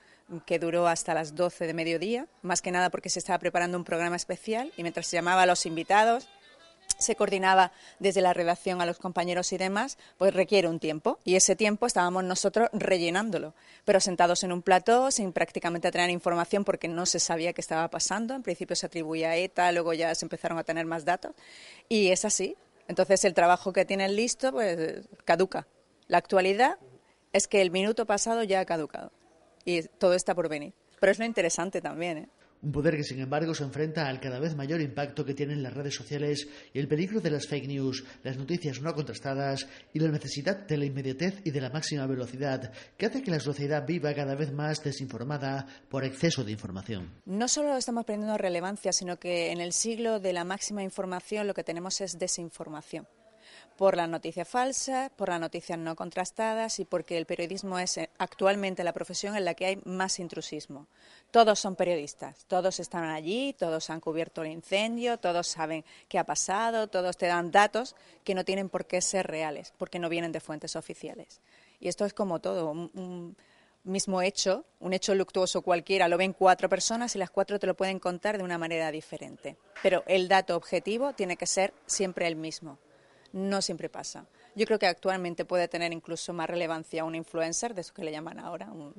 que 0.46 0.60
duró 0.60 0.88
hasta 0.88 1.14
las 1.14 1.36
12 1.36 1.66
de 1.66 1.74
mediodía, 1.74 2.28
más 2.42 2.62
que 2.62 2.72
nada 2.72 2.90
porque 2.90 3.10
se 3.10 3.20
estaba 3.20 3.40
preparando 3.40 3.78
un 3.78 3.86
programa 3.86 4.16
especial 4.16 4.72
y 4.76 4.84
mientras 4.84 5.08
se 5.08 5.16
llamaba 5.16 5.44
a 5.44 5.46
los 5.46 5.66
invitados, 5.66 6.28
se 7.00 7.16
coordinaba 7.16 7.72
desde 8.00 8.22
la 8.22 8.34
redacción 8.34 8.82
a 8.82 8.86
los 8.86 9.00
compañeros 9.00 9.54
y 9.54 9.58
demás, 9.58 9.98
pues 10.18 10.34
requiere 10.34 10.68
un 10.68 10.80
tiempo. 10.80 11.18
Y 11.24 11.36
ese 11.36 11.56
tiempo 11.56 11.86
estábamos 11.86 12.24
nosotros 12.26 12.70
rellenándolo, 12.74 13.54
pero 13.86 14.00
sentados 14.00 14.44
en 14.44 14.52
un 14.52 14.62
plató, 14.62 15.10
sin 15.10 15.32
prácticamente 15.32 15.92
tener 15.92 16.10
información 16.10 16.66
porque 16.66 16.88
no 16.88 17.06
se 17.06 17.20
sabía 17.20 17.54
qué 17.54 17.62
estaba 17.62 17.88
pasando. 17.90 18.36
En 18.36 18.44
principio 18.44 18.76
se 18.76 18.86
atribuía 18.86 19.30
a 19.30 19.38
ETA, 19.38 19.72
luego 19.72 19.94
ya 19.94 20.14
se 20.14 20.26
empezaron 20.26 20.58
a 20.58 20.64
tener 20.64 20.86
más 20.86 21.06
datos. 21.06 21.32
Y 21.88 22.10
es 22.10 22.26
así. 22.26 22.56
Entonces 22.90 23.24
el 23.24 23.36
trabajo 23.36 23.72
que 23.72 23.86
tienen 23.86 24.16
listo, 24.16 24.52
pues 24.52 25.08
caduca. 25.24 25.68
La 26.08 26.18
actualidad 26.18 26.80
es 27.32 27.48
que 27.48 27.62
el 27.62 27.70
minuto 27.70 28.08
pasado 28.08 28.42
ya 28.42 28.60
ha 28.60 28.66
caducado 28.66 29.12
y 29.64 29.84
todo 29.84 30.16
está 30.16 30.34
por 30.34 30.50
venir. 30.50 30.74
Pero 31.00 31.12
es 31.12 31.20
lo 31.20 31.26
interesante 31.26 31.82
también. 31.82 32.18
¿eh? 32.18 32.30
Un 32.62 32.74
poder 32.74 32.98
que, 32.98 33.04
sin 33.04 33.20
embargo, 33.22 33.56
se 33.56 33.64
enfrenta 33.64 34.08
al 34.08 34.20
cada 34.20 34.40
vez 34.40 34.56
mayor 34.56 34.82
impacto 34.82 35.24
que 35.24 35.34
tienen 35.34 35.64
las 35.64 35.74
redes 35.74 35.96
sociales 35.96 36.48
y 36.74 36.80
el 36.80 36.90
peligro 36.90 37.22
de 37.22 37.32
las 37.32 37.48
fake 37.48 37.68
news, 37.68 38.04
las 38.24 38.38
noticias 38.38 38.82
no 38.82 38.94
contrastadas 38.94 39.66
y 39.94 40.00
la 40.00 40.10
necesidad 40.10 40.68
de 40.68 40.78
la 40.78 40.86
inmediatez 40.86 41.42
y 41.46 41.52
de 41.52 41.62
la 41.62 41.70
máxima 41.70 42.06
velocidad, 42.06 42.74
que 42.98 43.06
hace 43.06 43.22
que 43.22 43.32
la 43.32 43.40
sociedad 43.40 43.86
viva 43.88 44.14
cada 44.14 44.36
vez 44.36 44.52
más 44.52 44.84
desinformada 44.84 45.66
por 45.90 46.04
exceso 46.04 46.44
de 46.44 46.52
información. 46.52 47.10
No 47.26 47.48
solo 47.48 47.78
estamos 47.78 48.06
perdiendo 48.06 48.38
relevancia, 48.38 48.92
sino 48.92 49.18
que 49.18 49.52
en 49.52 49.62
el 49.62 49.72
siglo 49.72 50.20
de 50.20 50.34
la 50.34 50.44
máxima 50.44 50.84
información 50.84 51.48
lo 51.48 51.54
que 51.54 51.64
tenemos 51.64 52.02
es 52.02 52.20
desinformación 52.20 53.08
por 53.80 53.96
las 53.96 54.10
noticias 54.10 54.46
falsas, 54.46 55.10
por 55.12 55.30
las 55.30 55.40
noticias 55.40 55.80
no 55.80 55.96
contrastadas 55.96 56.80
y 56.80 56.84
porque 56.84 57.18
el 57.18 57.26
periodismo 57.26 57.80
es 57.80 57.98
eh, 57.98 58.10
actualmente 58.18 58.84
la 58.84 58.92
profesión 58.92 59.38
en 59.38 59.46
la 59.46 59.54
que 59.54 59.68
hay 59.68 59.82
más 59.86 60.20
intrusismo. 60.20 60.88
Todos 61.32 61.62
son 61.62 61.78
periodistas, 61.78 62.44
todos 62.48 62.82
están 62.82 63.06
allí, 63.06 63.56
todos 63.58 63.90
han 63.90 64.02
cubierto 64.02 64.42
el 64.42 64.52
incendio, 64.52 65.18
todos 65.18 65.48
saben 65.48 65.86
qué 66.10 66.20
ha 66.20 66.26
pasado, 66.26 66.88
todos 66.90 67.16
te 67.16 67.28
dan 67.28 67.52
datos 67.52 67.96
que 68.26 68.36
no 68.36 68.44
tienen 68.44 68.68
por 68.68 68.86
qué 68.86 69.00
ser 69.00 69.28
reales, 69.28 69.72
porque 69.78 69.98
no 69.98 70.10
vienen 70.10 70.34
de 70.34 70.42
fuentes 70.42 70.76
oficiales. 70.76 71.40
Y 71.80 71.88
esto 71.88 72.04
es 72.04 72.14
como 72.14 72.42
todo, 72.42 72.72
un, 72.72 73.38
mismo 73.86 74.22
hecho, 74.22 74.66
un 74.82 74.92
hecho 74.92 75.16
luctuoso 75.16 75.62
cualquiera, 75.62 76.10
lo 76.10 76.18
ven 76.18 76.34
cuatro 76.34 76.68
personas 76.68 77.16
y 77.16 77.18
las 77.18 77.30
cuatro 77.30 77.60
te 77.60 77.68
lo 77.68 77.78
pueden 77.78 78.00
contar 78.00 78.38
de 78.38 78.44
una 78.44 78.58
manera 78.58 78.92
diferente. 78.92 79.56
Pero 79.82 80.04
el 80.06 80.28
dato 80.28 80.58
objetivo 80.58 81.14
tiene 81.14 81.38
que 81.38 81.48
ser 81.48 81.74
siempre 81.86 82.28
el 82.28 82.36
mismo 82.36 82.78
no 83.34 83.62
siempre 83.62 83.90
pasa. 83.90 84.28
Yo 84.56 84.66
creo 84.66 84.80
que 84.80 84.88
actualmente 84.88 85.46
puede 85.46 85.68
tener 85.68 85.94
incluso 85.94 86.34
más 86.34 86.50
relevancia 86.50 87.04
un 87.04 87.16
influencer, 87.16 87.74
de 87.74 87.82
eso 87.82 87.94
que 87.94 88.04
le 88.04 88.12
llaman 88.12 88.40
ahora, 88.40 88.72
un 88.72 88.94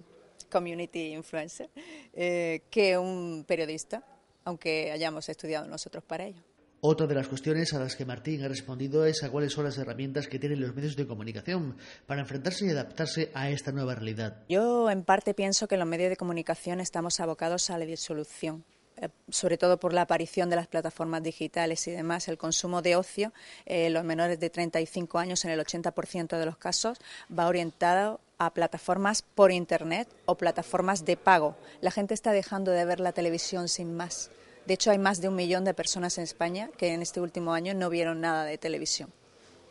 community 0.50 1.12
influencer, 1.12 1.70
eh, 2.12 2.62
que 2.70 2.98
un 2.98 3.44
periodista, 3.46 4.04
aunque 4.44 4.90
hayamos 4.90 5.28
estudiado 5.28 5.66
nosotros 5.66 6.04
para 6.04 6.26
ello. 6.26 6.42
Otra 6.82 7.06
de 7.06 7.14
las 7.14 7.28
cuestiones 7.28 7.74
a 7.74 7.78
las 7.78 7.94
que 7.94 8.06
Martín 8.06 8.42
ha 8.42 8.48
respondido 8.48 9.04
es 9.04 9.22
a 9.22 9.30
cuáles 9.30 9.52
son 9.52 9.64
las 9.64 9.76
herramientas 9.76 10.28
que 10.28 10.38
tienen 10.38 10.62
los 10.62 10.74
medios 10.74 10.96
de 10.96 11.06
comunicación 11.06 11.76
para 12.06 12.22
enfrentarse 12.22 12.64
y 12.64 12.70
adaptarse 12.70 13.30
a 13.34 13.50
esta 13.50 13.70
nueva 13.70 13.94
realidad. 13.94 14.44
Yo, 14.48 14.90
en 14.90 15.04
parte, 15.04 15.34
pienso 15.34 15.68
que 15.68 15.76
los 15.76 15.86
medios 15.86 16.08
de 16.08 16.16
comunicación 16.16 16.80
estamos 16.80 17.20
abocados 17.20 17.68
a 17.68 17.76
la 17.76 17.84
disolución. 17.84 18.64
Eh, 19.00 19.08
sobre 19.30 19.58
todo 19.58 19.78
por 19.78 19.92
la 19.92 20.02
aparición 20.02 20.50
de 20.50 20.56
las 20.56 20.66
plataformas 20.66 21.22
digitales 21.22 21.86
y 21.88 21.90
demás, 21.90 22.28
el 22.28 22.38
consumo 22.38 22.82
de 22.82 22.96
ocio, 22.96 23.32
los 23.66 24.04
menores 24.04 24.38
de 24.38 24.50
35 24.50 25.18
años 25.18 25.44
en 25.44 25.52
el 25.52 25.60
80% 25.60 26.38
de 26.38 26.46
los 26.46 26.56
casos 26.56 26.98
va 27.36 27.46
orientado 27.46 28.20
a 28.40 28.54
plataformas 28.54 29.22
por 29.22 29.52
Internet 29.52 30.08
o 30.24 30.34
plataformas 30.34 31.04
de 31.04 31.18
pago. 31.18 31.56
La 31.82 31.90
gente 31.90 32.14
está 32.14 32.32
dejando 32.32 32.70
de 32.70 32.86
ver 32.86 32.98
la 32.98 33.12
televisión 33.12 33.68
sin 33.68 33.94
más. 33.94 34.30
De 34.64 34.74
hecho, 34.74 34.90
hay 34.90 34.98
más 34.98 35.20
de 35.20 35.28
un 35.28 35.36
millón 35.36 35.64
de 35.64 35.74
personas 35.74 36.16
en 36.16 36.24
España 36.24 36.70
que 36.78 36.94
en 36.94 37.02
este 37.02 37.20
último 37.20 37.52
año 37.52 37.74
no 37.74 37.90
vieron 37.90 38.20
nada 38.20 38.44
de 38.44 38.56
televisión, 38.56 39.12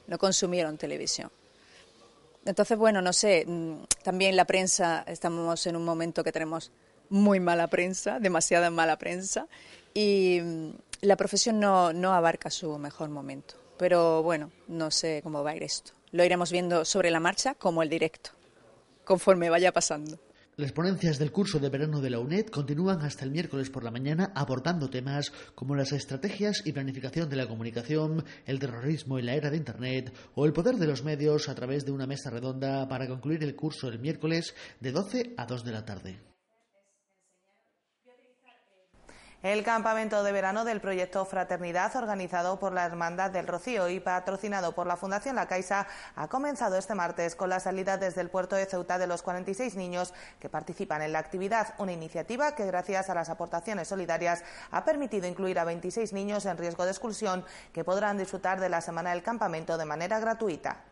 no 0.06 0.20
consumieron 0.20 0.78
televisión. 0.78 1.32
Entonces, 2.46 2.78
bueno, 2.78 3.02
no 3.02 3.12
sé, 3.12 3.44
mm, 3.48 3.86
también 4.04 4.36
la 4.36 4.46
prensa, 4.46 5.04
estamos 5.08 5.66
en 5.66 5.76
un 5.76 5.84
momento 5.84 6.24
que 6.24 6.32
tenemos 6.32 6.72
muy 7.10 7.40
mala 7.40 7.68
prensa, 7.68 8.20
demasiada 8.20 8.70
mala 8.70 8.98
prensa, 8.98 9.48
y 9.94 10.40
mm, 10.42 10.70
la 11.02 11.16
profesión 11.16 11.60
no, 11.60 11.94
no 11.94 12.14
abarca 12.14 12.50
su 12.50 12.78
mejor 12.78 13.10
momento. 13.10 13.56
Pero 13.78 14.24
bueno, 14.24 14.52
no 14.68 14.92
sé 14.92 15.22
cómo 15.24 15.44
va 15.44 15.52
a 15.52 15.56
ir 15.56 15.64
esto. 15.64 15.94
Lo 16.12 16.24
iremos 16.24 16.52
viendo 16.52 16.86
sobre 16.86 17.12
la 17.12 17.20
marcha 17.20 17.54
como 17.56 17.84
el 17.84 17.90
directo, 17.90 18.32
conforme 19.06 19.50
vaya 19.50 19.72
pasando. 19.72 20.20
Las 20.60 20.74
ponencias 20.74 21.18
del 21.18 21.32
curso 21.32 21.58
de 21.60 21.70
verano 21.70 22.02
de 22.02 22.10
la 22.10 22.20
UNED 22.20 22.48
continúan 22.48 23.02
hasta 23.02 23.24
el 23.24 23.32
miércoles 23.32 23.70
por 23.70 23.86
la 23.86 23.92
mañana 23.92 24.34
abordando 24.36 24.90
temas 24.90 25.32
como 25.56 25.74
las 25.74 25.94
estrategias 25.94 26.64
y 26.66 26.74
planificación 26.74 27.30
de 27.30 27.38
la 27.38 27.48
comunicación, 27.48 28.26
el 28.46 28.60
terrorismo 28.60 29.18
y 29.18 29.22
la 29.22 29.36
era 29.36 29.50
de 29.50 29.56
Internet 29.56 30.14
o 30.36 30.46
el 30.46 30.52
poder 30.52 30.76
de 30.76 30.88
los 30.88 31.06
medios 31.06 31.48
a 31.48 31.56
través 31.56 31.86
de 31.86 31.94
una 31.94 32.08
mesa 32.08 32.30
redonda 32.30 32.90
para 32.90 33.08
concluir 33.08 33.42
el 33.46 33.56
curso 33.56 33.88
el 33.88 34.00
miércoles 34.00 34.54
de 34.82 34.92
12 34.92 35.34
a 35.38 35.46
2 35.46 35.64
de 35.64 35.72
la 35.72 35.86
tarde. 35.86 36.29
El 39.42 39.64
campamento 39.64 40.22
de 40.22 40.34
verano 40.34 40.66
del 40.66 40.82
proyecto 40.82 41.24
Fraternidad, 41.24 41.96
organizado 41.96 42.60
por 42.60 42.74
la 42.74 42.86
Hermandad 42.86 43.32
del 43.32 43.48
Rocío 43.48 43.88
y 43.88 44.02
patrocinado 44.02 44.76
por 44.76 44.86
la 44.86 44.98
Fundación 44.98 45.38
La 45.38 45.48
Caixa, 45.48 45.88
ha 46.18 46.28
comenzado 46.28 46.76
este 46.76 46.94
martes 46.94 47.38
con 47.38 47.48
la 47.48 47.62
salida 47.62 47.98
desde 47.98 48.20
el 48.20 48.30
puerto 48.30 48.58
de 48.58 48.66
Ceuta 48.66 48.98
de 48.98 49.08
los 49.08 49.22
46 49.22 49.78
niños 49.78 50.14
que 50.42 50.50
participan 50.50 51.04
en 51.04 51.14
la 51.14 51.20
actividad, 51.20 51.74
una 51.78 51.94
iniciativa 51.94 52.54
que, 52.54 52.66
gracias 52.66 53.10
a 53.10 53.16
las 53.16 53.30
aportaciones 53.30 53.88
solidarias, 53.88 54.44
ha 54.72 54.84
permitido 54.84 55.26
incluir 55.26 55.58
a 55.58 55.64
26 55.64 56.12
niños 56.12 56.46
en 56.46 56.58
riesgo 56.58 56.84
de 56.84 56.92
expulsión 56.92 57.46
que 57.72 57.86
podrán 57.86 58.18
disfrutar 58.18 58.60
de 58.60 58.68
la 58.68 58.82
semana 58.82 59.12
del 59.12 59.24
campamento 59.24 59.78
de 59.78 59.86
manera 59.86 60.20
gratuita. 60.20 60.84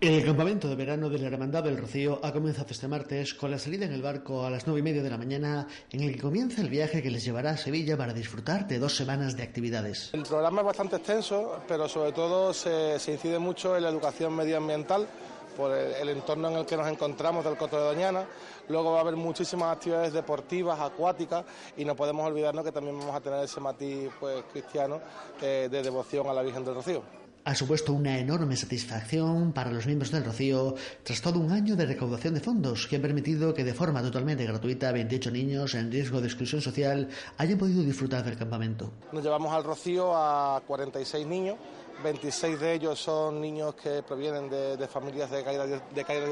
El 0.00 0.24
campamento 0.24 0.66
de 0.66 0.76
verano 0.76 1.10
de 1.10 1.18
la 1.18 1.26
Hermandad 1.26 1.62
del 1.62 1.76
Rocío 1.76 2.20
ha 2.22 2.32
comenzado 2.32 2.68
este 2.70 2.88
martes 2.88 3.34
con 3.34 3.50
la 3.50 3.58
salida 3.58 3.84
en 3.84 3.92
el 3.92 4.00
barco 4.00 4.46
a 4.46 4.48
las 4.48 4.66
nueve 4.66 4.80
y 4.80 4.82
media 4.82 5.02
de 5.02 5.10
la 5.10 5.18
mañana, 5.18 5.66
en 5.90 6.00
el 6.00 6.14
que 6.14 6.22
comienza 6.22 6.62
el 6.62 6.70
viaje 6.70 7.02
que 7.02 7.10
les 7.10 7.22
llevará 7.22 7.50
a 7.50 7.56
Sevilla 7.58 7.98
para 7.98 8.14
disfrutar 8.14 8.66
de 8.66 8.78
dos 8.78 8.96
semanas 8.96 9.36
de 9.36 9.42
actividades. 9.42 10.08
El 10.14 10.22
programa 10.22 10.62
es 10.62 10.66
bastante 10.68 10.96
extenso, 10.96 11.60
pero 11.68 11.86
sobre 11.86 12.12
todo 12.12 12.54
se, 12.54 12.94
incide 12.94 13.38
mucho 13.38 13.76
en 13.76 13.82
la 13.82 13.90
educación 13.90 14.34
medioambiental 14.34 15.06
por 15.54 15.76
el, 15.76 16.08
entorno 16.08 16.48
en 16.48 16.56
el 16.56 16.64
que 16.64 16.78
nos 16.78 16.88
encontramos 16.88 17.44
del 17.44 17.58
Coto 17.58 17.76
de 17.76 17.84
Doñana. 17.94 18.24
Luego 18.70 18.92
va 18.92 18.98
a 18.98 19.00
haber 19.02 19.16
muchísimas 19.16 19.76
actividades 19.76 20.14
deportivas, 20.14 20.80
acuáticas 20.80 21.44
y 21.76 21.84
no 21.84 21.94
podemos 21.94 22.26
olvidarnos 22.26 22.64
que 22.64 22.72
también 22.72 22.98
vamos 22.98 23.14
a 23.14 23.20
tener 23.20 23.44
ese 23.44 23.60
matiz 23.60 24.08
pues, 24.18 24.44
cristiano 24.50 24.98
eh, 25.42 25.68
de 25.70 25.82
devoción 25.82 26.26
a 26.26 26.32
la 26.32 26.40
Virgen 26.40 26.64
del 26.64 26.76
Rocío 26.76 27.19
ha 27.50 27.54
supuesto 27.56 27.92
una 27.92 28.16
enorme 28.16 28.54
satisfacción 28.56 29.52
para 29.52 29.72
los 29.72 29.84
miembros 29.84 30.12
del 30.12 30.24
Rocío 30.24 30.76
tras 31.02 31.20
todo 31.20 31.40
un 31.40 31.50
año 31.50 31.74
de 31.74 31.84
recaudación 31.84 32.34
de 32.34 32.40
fondos 32.40 32.86
que 32.86 32.94
han 32.94 33.02
permitido 33.02 33.52
que 33.52 33.64
de 33.64 33.74
forma 33.74 34.00
totalmente 34.02 34.46
gratuita 34.46 34.92
28 34.92 35.32
niños 35.32 35.74
en 35.74 35.90
riesgo 35.90 36.20
de 36.20 36.28
exclusión 36.28 36.62
social 36.62 37.08
hayan 37.38 37.58
podido 37.58 37.82
disfrutar 37.82 38.22
del 38.22 38.38
campamento. 38.38 38.92
Nos 39.10 39.24
llevamos 39.24 39.52
al 39.52 39.64
Rocío 39.64 40.12
a 40.14 40.62
46 40.64 41.26
niños, 41.26 41.56
26 42.04 42.60
de 42.60 42.72
ellos 42.72 43.00
son 43.00 43.40
niños 43.40 43.74
que 43.74 44.04
provienen 44.04 44.48
de, 44.48 44.86
familias 44.86 45.28
de 45.32 45.42
caída, 45.42 45.66
de 45.66 46.04
caída 46.04 46.26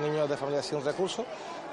niños 0.00 0.28
de 0.28 0.36
familias 0.36 0.66
sin 0.66 0.84
recursos 0.84 1.24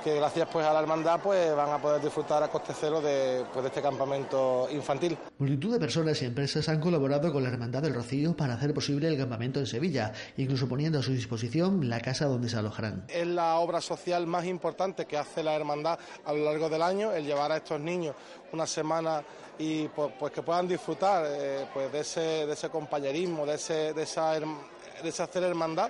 que 0.05 0.13
gracias 0.13 0.47
pues 0.51 0.63
a 0.63 0.71
la 0.71 0.81
hermandad 0.81 1.19
pues 1.19 1.55
van 1.55 1.71
a 1.71 1.81
poder 1.81 1.99
disfrutar 1.99 2.43
a 2.43 2.47
coste 2.47 2.73
cero 2.79 3.01
de, 3.01 3.43
pues, 3.51 3.63
de 3.63 3.69
este 3.69 3.81
campamento 3.81 4.67
infantil. 4.69 5.17
Multitud 5.39 5.73
de 5.73 5.79
personas 5.79 6.21
y 6.21 6.25
empresas 6.25 6.69
han 6.69 6.79
colaborado 6.79 7.33
con 7.33 7.41
la 7.41 7.49
Hermandad 7.49 7.81
del 7.81 7.95
Rocío 7.95 8.37
para 8.37 8.53
hacer 8.53 8.71
posible 8.71 9.07
el 9.07 9.17
campamento 9.17 9.59
en 9.59 9.65
Sevilla, 9.65 10.13
incluso 10.37 10.69
poniendo 10.69 10.99
a 10.99 11.01
su 11.01 11.11
disposición 11.11 11.89
la 11.89 11.99
casa 12.01 12.27
donde 12.27 12.49
se 12.49 12.57
alojarán. 12.57 13.05
Es 13.07 13.25
la 13.25 13.55
obra 13.55 13.81
social 13.81 14.27
más 14.27 14.45
importante 14.45 15.07
que 15.07 15.17
hace 15.17 15.41
la 15.41 15.55
hermandad 15.55 15.97
a 16.23 16.33
lo 16.33 16.45
largo 16.45 16.69
del 16.69 16.83
año, 16.83 17.11
el 17.11 17.25
llevar 17.25 17.51
a 17.51 17.57
estos 17.57 17.79
niños 17.79 18.15
una 18.53 18.67
semana 18.67 19.23
y 19.57 19.87
pues, 19.87 20.13
pues 20.19 20.31
que 20.31 20.43
puedan 20.43 20.67
disfrutar 20.67 21.25
eh, 21.27 21.65
pues 21.73 21.91
de 21.91 22.01
ese, 22.01 22.45
de 22.45 22.53
ese 22.53 22.69
compañerismo, 22.69 23.43
de, 23.43 23.55
ese, 23.55 23.93
de, 23.93 24.03
esa, 24.03 24.33
de 24.33 25.09
esa 25.09 25.23
hacer 25.23 25.41
hermandad 25.41 25.89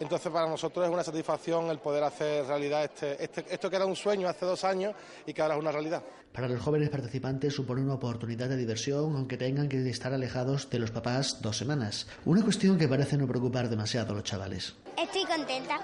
Entonces 0.00 0.32
para 0.32 0.48
nosotros 0.48 0.86
es 0.86 0.92
una 0.92 1.04
satisfacción 1.04 1.70
el 1.70 1.78
poder 1.78 2.02
hacer 2.04 2.46
realidad 2.46 2.84
este, 2.84 3.22
este, 3.22 3.44
esto 3.48 3.70
que 3.70 3.76
era 3.76 3.86
un 3.86 3.96
sueño 3.96 4.28
hace 4.28 4.44
dos 4.44 4.64
años 4.64 4.94
y 5.26 5.32
que 5.32 5.42
ahora 5.42 5.54
es 5.54 5.60
una 5.60 5.72
realidad. 5.72 6.02
Para 6.32 6.48
los 6.48 6.60
jóvenes 6.60 6.90
participantes 6.90 7.54
supone 7.54 7.80
una 7.80 7.94
oportunidad 7.94 8.48
de 8.48 8.56
diversión, 8.56 9.14
aunque 9.14 9.36
tengan 9.36 9.68
que 9.68 9.88
estar 9.88 10.12
alejados 10.12 10.68
de 10.68 10.80
los 10.80 10.90
papás 10.90 11.40
dos 11.40 11.56
semanas. 11.56 12.08
Una 12.24 12.42
cuestión 12.42 12.76
que 12.76 12.88
parece 12.88 13.16
no 13.16 13.28
preocupar 13.28 13.68
demasiado 13.68 14.12
a 14.12 14.16
los 14.16 14.24
chavales. 14.24 14.74
Estoy 14.96 15.24
contenta 15.26 15.76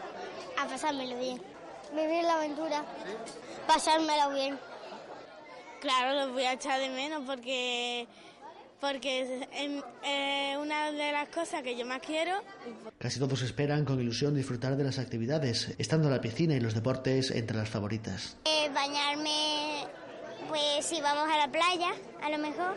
a 0.61 0.67
pasármelo 0.67 1.17
bien. 1.19 1.41
Vivir 1.95 2.25
la 2.25 2.35
aventura, 2.35 2.85
pasármelo 3.67 4.35
bien. 4.35 4.59
Claro, 5.81 6.27
los 6.27 6.33
voy 6.33 6.43
a 6.43 6.55
echar 6.55 6.81
de 6.81 6.91
menos 6.91 7.23
porque 7.25 8.09
porque 8.81 9.23
es 9.53 10.59
una 10.59 10.91
de 10.93 11.13
las 11.13 11.29
cosas 11.29 11.63
que 11.63 11.77
yo 11.77 11.85
más 11.87 12.01
quiero. 12.01 12.33
Casi 12.99 13.19
todos 13.19 13.43
esperan 13.43 13.85
con 13.85 14.01
ilusión 14.01 14.35
disfrutar 14.35 14.77
de 14.77 14.85
las 14.85 14.99
actividades, 14.99 15.75
estando 15.79 16.09
la 16.09 16.21
piscina 16.21 16.55
y 16.55 16.61
los 16.61 16.75
deportes 16.75 17.31
entre 17.31 17.57
las 17.57 17.69
favoritas. 17.69 18.37
Eh, 18.45 18.71
bañarme, 18.75 19.85
pues 20.49 20.87
si 20.87 21.01
vamos 21.01 21.29
a 21.31 21.37
la 21.39 21.49
playa, 21.51 21.93
a 22.23 22.31
lo 22.31 22.39
mejor, 22.39 22.75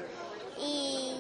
y 0.60 1.14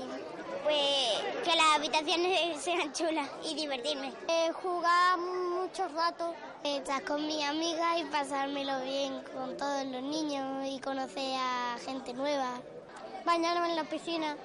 pues 0.63 1.43
que 1.43 1.55
las 1.55 1.75
habitaciones 1.75 2.57
sean 2.61 2.91
chulas 2.93 3.29
y 3.49 3.55
divertirme. 3.55 4.11
Eh, 4.27 4.51
jugar 4.53 5.17
mucho 5.17 5.87
rato, 5.89 6.33
estar 6.63 7.03
con 7.03 7.25
mi 7.25 7.43
amiga 7.43 7.99
y 7.99 8.03
pasármelo 8.05 8.81
bien 8.81 9.21
con 9.33 9.55
todos 9.57 9.85
los 9.85 10.03
niños 10.03 10.67
y 10.67 10.79
conocer 10.79 11.35
a 11.37 11.77
gente 11.85 12.13
nueva. 12.13 12.61
Bañarme 13.25 13.69
en 13.69 13.75
la 13.77 13.83
piscina. 13.85 14.35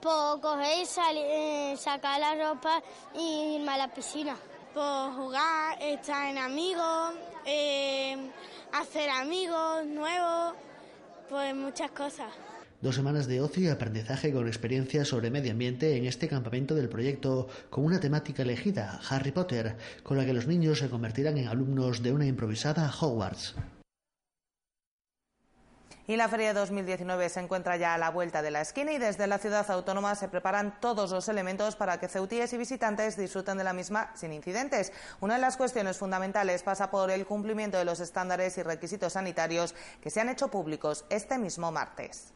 Pues 0.00 0.40
coger, 0.40 0.86
salir, 0.86 1.24
eh, 1.26 1.74
sacar 1.76 2.20
la 2.20 2.34
ropa 2.34 2.80
y 3.16 3.56
irme 3.56 3.72
a 3.72 3.78
la 3.78 3.92
piscina. 3.92 4.36
Pues 4.72 5.14
jugar, 5.16 5.76
estar 5.82 6.30
en 6.30 6.38
amigos, 6.38 7.14
eh, 7.44 8.16
hacer 8.72 9.10
amigos 9.10 9.86
nuevos, 9.86 10.54
pues 11.28 11.54
muchas 11.54 11.90
cosas. 11.90 12.32
Dos 12.80 12.94
semanas 12.94 13.26
de 13.26 13.40
ocio 13.40 13.64
y 13.64 13.68
aprendizaje 13.70 14.32
con 14.32 14.46
experiencias 14.46 15.08
sobre 15.08 15.32
medio 15.32 15.50
ambiente 15.50 15.96
en 15.96 16.04
este 16.04 16.28
campamento 16.28 16.76
del 16.76 16.88
proyecto 16.88 17.48
con 17.68 17.84
una 17.84 17.98
temática 17.98 18.42
elegida, 18.42 19.00
Harry 19.10 19.32
Potter, 19.32 19.76
con 20.04 20.16
la 20.16 20.24
que 20.24 20.32
los 20.32 20.46
niños 20.46 20.78
se 20.78 20.88
convertirán 20.88 21.38
en 21.38 21.48
alumnos 21.48 22.04
de 22.04 22.12
una 22.12 22.26
improvisada 22.26 22.88
Hogwarts. 23.00 23.56
Y 26.08 26.16
la 26.16 26.26
Feria 26.26 26.54
2019 26.54 27.28
se 27.28 27.40
encuentra 27.40 27.76
ya 27.76 27.92
a 27.92 27.98
la 27.98 28.08
vuelta 28.08 28.40
de 28.40 28.50
la 28.50 28.62
esquina 28.62 28.92
y 28.92 28.98
desde 28.98 29.26
la 29.26 29.36
ciudad 29.36 29.70
autónoma 29.70 30.14
se 30.14 30.28
preparan 30.28 30.80
todos 30.80 31.10
los 31.10 31.28
elementos 31.28 31.76
para 31.76 32.00
que 32.00 32.08
ceutíes 32.08 32.50
y 32.54 32.56
visitantes 32.56 33.18
disfruten 33.18 33.58
de 33.58 33.64
la 33.64 33.74
misma 33.74 34.10
sin 34.14 34.32
incidentes. 34.32 34.90
Una 35.20 35.34
de 35.34 35.42
las 35.42 35.58
cuestiones 35.58 35.98
fundamentales 35.98 36.62
pasa 36.62 36.90
por 36.90 37.10
el 37.10 37.26
cumplimiento 37.26 37.76
de 37.76 37.84
los 37.84 38.00
estándares 38.00 38.56
y 38.56 38.62
requisitos 38.62 39.12
sanitarios 39.12 39.74
que 40.00 40.08
se 40.08 40.22
han 40.22 40.30
hecho 40.30 40.48
públicos 40.48 41.04
este 41.10 41.36
mismo 41.36 41.70
martes. 41.72 42.32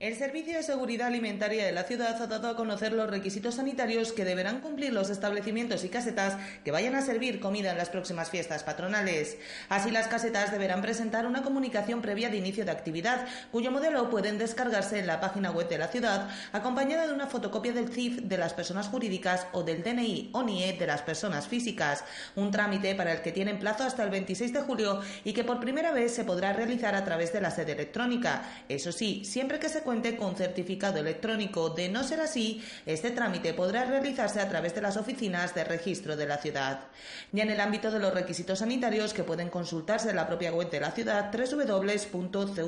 El 0.00 0.16
Servicio 0.16 0.56
de 0.56 0.64
Seguridad 0.64 1.06
Alimentaria 1.06 1.64
de 1.64 1.70
la 1.70 1.84
ciudad 1.84 2.20
ha 2.20 2.26
dado 2.26 2.48
a 2.48 2.56
conocer 2.56 2.92
los 2.92 3.08
requisitos 3.08 3.54
sanitarios 3.54 4.12
que 4.12 4.26
deberán 4.26 4.60
cumplir 4.60 4.92
los 4.92 5.08
establecimientos 5.08 5.82
y 5.82 5.88
casetas 5.88 6.36
que 6.62 6.72
vayan 6.72 6.94
a 6.94 7.00
servir 7.00 7.38
comida 7.38 7.70
en 7.70 7.78
las 7.78 7.88
próximas 7.88 8.28
fiestas 8.28 8.64
patronales. 8.64 9.38
Así, 9.70 9.90
las 9.90 10.08
casetas 10.08 10.50
deberán 10.50 10.82
presentar 10.82 11.26
una 11.26 11.42
comunicación 11.42 12.02
previa 12.02 12.28
de 12.28 12.36
inicio 12.36 12.66
de 12.66 12.72
actividad, 12.72 13.24
cuyo 13.50 13.70
modelo 13.70 14.10
pueden 14.10 14.36
descargarse 14.36 14.98
en 14.98 15.06
la 15.06 15.20
página 15.20 15.52
web 15.52 15.68
de 15.68 15.78
la 15.78 15.88
ciudad, 15.88 16.28
acompañada 16.52 17.06
de 17.06 17.14
una 17.14 17.28
fotocopia 17.28 17.72
del 17.72 17.88
CIF 17.88 18.22
de 18.22 18.36
las 18.36 18.52
personas 18.52 18.88
jurídicas 18.88 19.46
o 19.52 19.62
del 19.62 19.84
DNI 19.84 20.30
o 20.32 20.42
NIE 20.42 20.76
de 20.76 20.86
las 20.86 21.00
personas 21.00 21.48
físicas, 21.48 22.04
un 22.34 22.50
trámite 22.50 22.94
para 22.94 23.12
el 23.12 23.22
que 23.22 23.32
tienen 23.32 23.58
plazo 23.58 23.84
hasta 23.84 24.02
el 24.02 24.10
26 24.10 24.52
de 24.52 24.60
julio 24.60 25.00
y 25.24 25.32
que 25.32 25.44
por 25.44 25.60
primera 25.60 25.92
vez 25.92 26.14
se 26.14 26.24
podrá 26.24 26.52
realizar 26.52 26.94
a 26.94 27.04
través 27.06 27.32
de 27.32 27.40
la 27.40 27.50
sede 27.50 27.72
electrónica. 27.72 28.42
Eso 28.68 28.92
sí, 28.92 29.24
siempre 29.24 29.58
que 29.58 29.70
se 29.70 29.80
cuente 29.80 29.93
con 30.16 30.34
certificado 30.34 30.98
electrónico. 30.98 31.70
De 31.70 31.88
no 31.88 32.02
ser 32.02 32.20
así, 32.20 32.60
este 32.84 33.12
trámite 33.12 33.54
podrá 33.54 33.84
realizarse 33.84 34.40
a 34.40 34.48
través 34.48 34.74
de 34.74 34.82
las 34.82 34.96
oficinas 34.96 35.54
de 35.54 35.62
registro 35.62 36.16
de 36.16 36.26
la 36.26 36.38
ciudad. 36.38 36.88
Ya 37.30 37.44
en 37.44 37.50
el 37.50 37.60
ámbito 37.60 37.92
de 37.92 38.00
los 38.00 38.12
requisitos 38.12 38.58
sanitarios 38.58 39.14
que 39.14 39.22
pueden 39.22 39.50
consultarse 39.50 40.10
en 40.10 40.16
la 40.16 40.26
propia 40.26 40.52
web 40.52 40.68
de 40.68 40.80
la 40.80 40.90
ciudad 40.90 41.30
www.ceuta.es, 41.32 42.64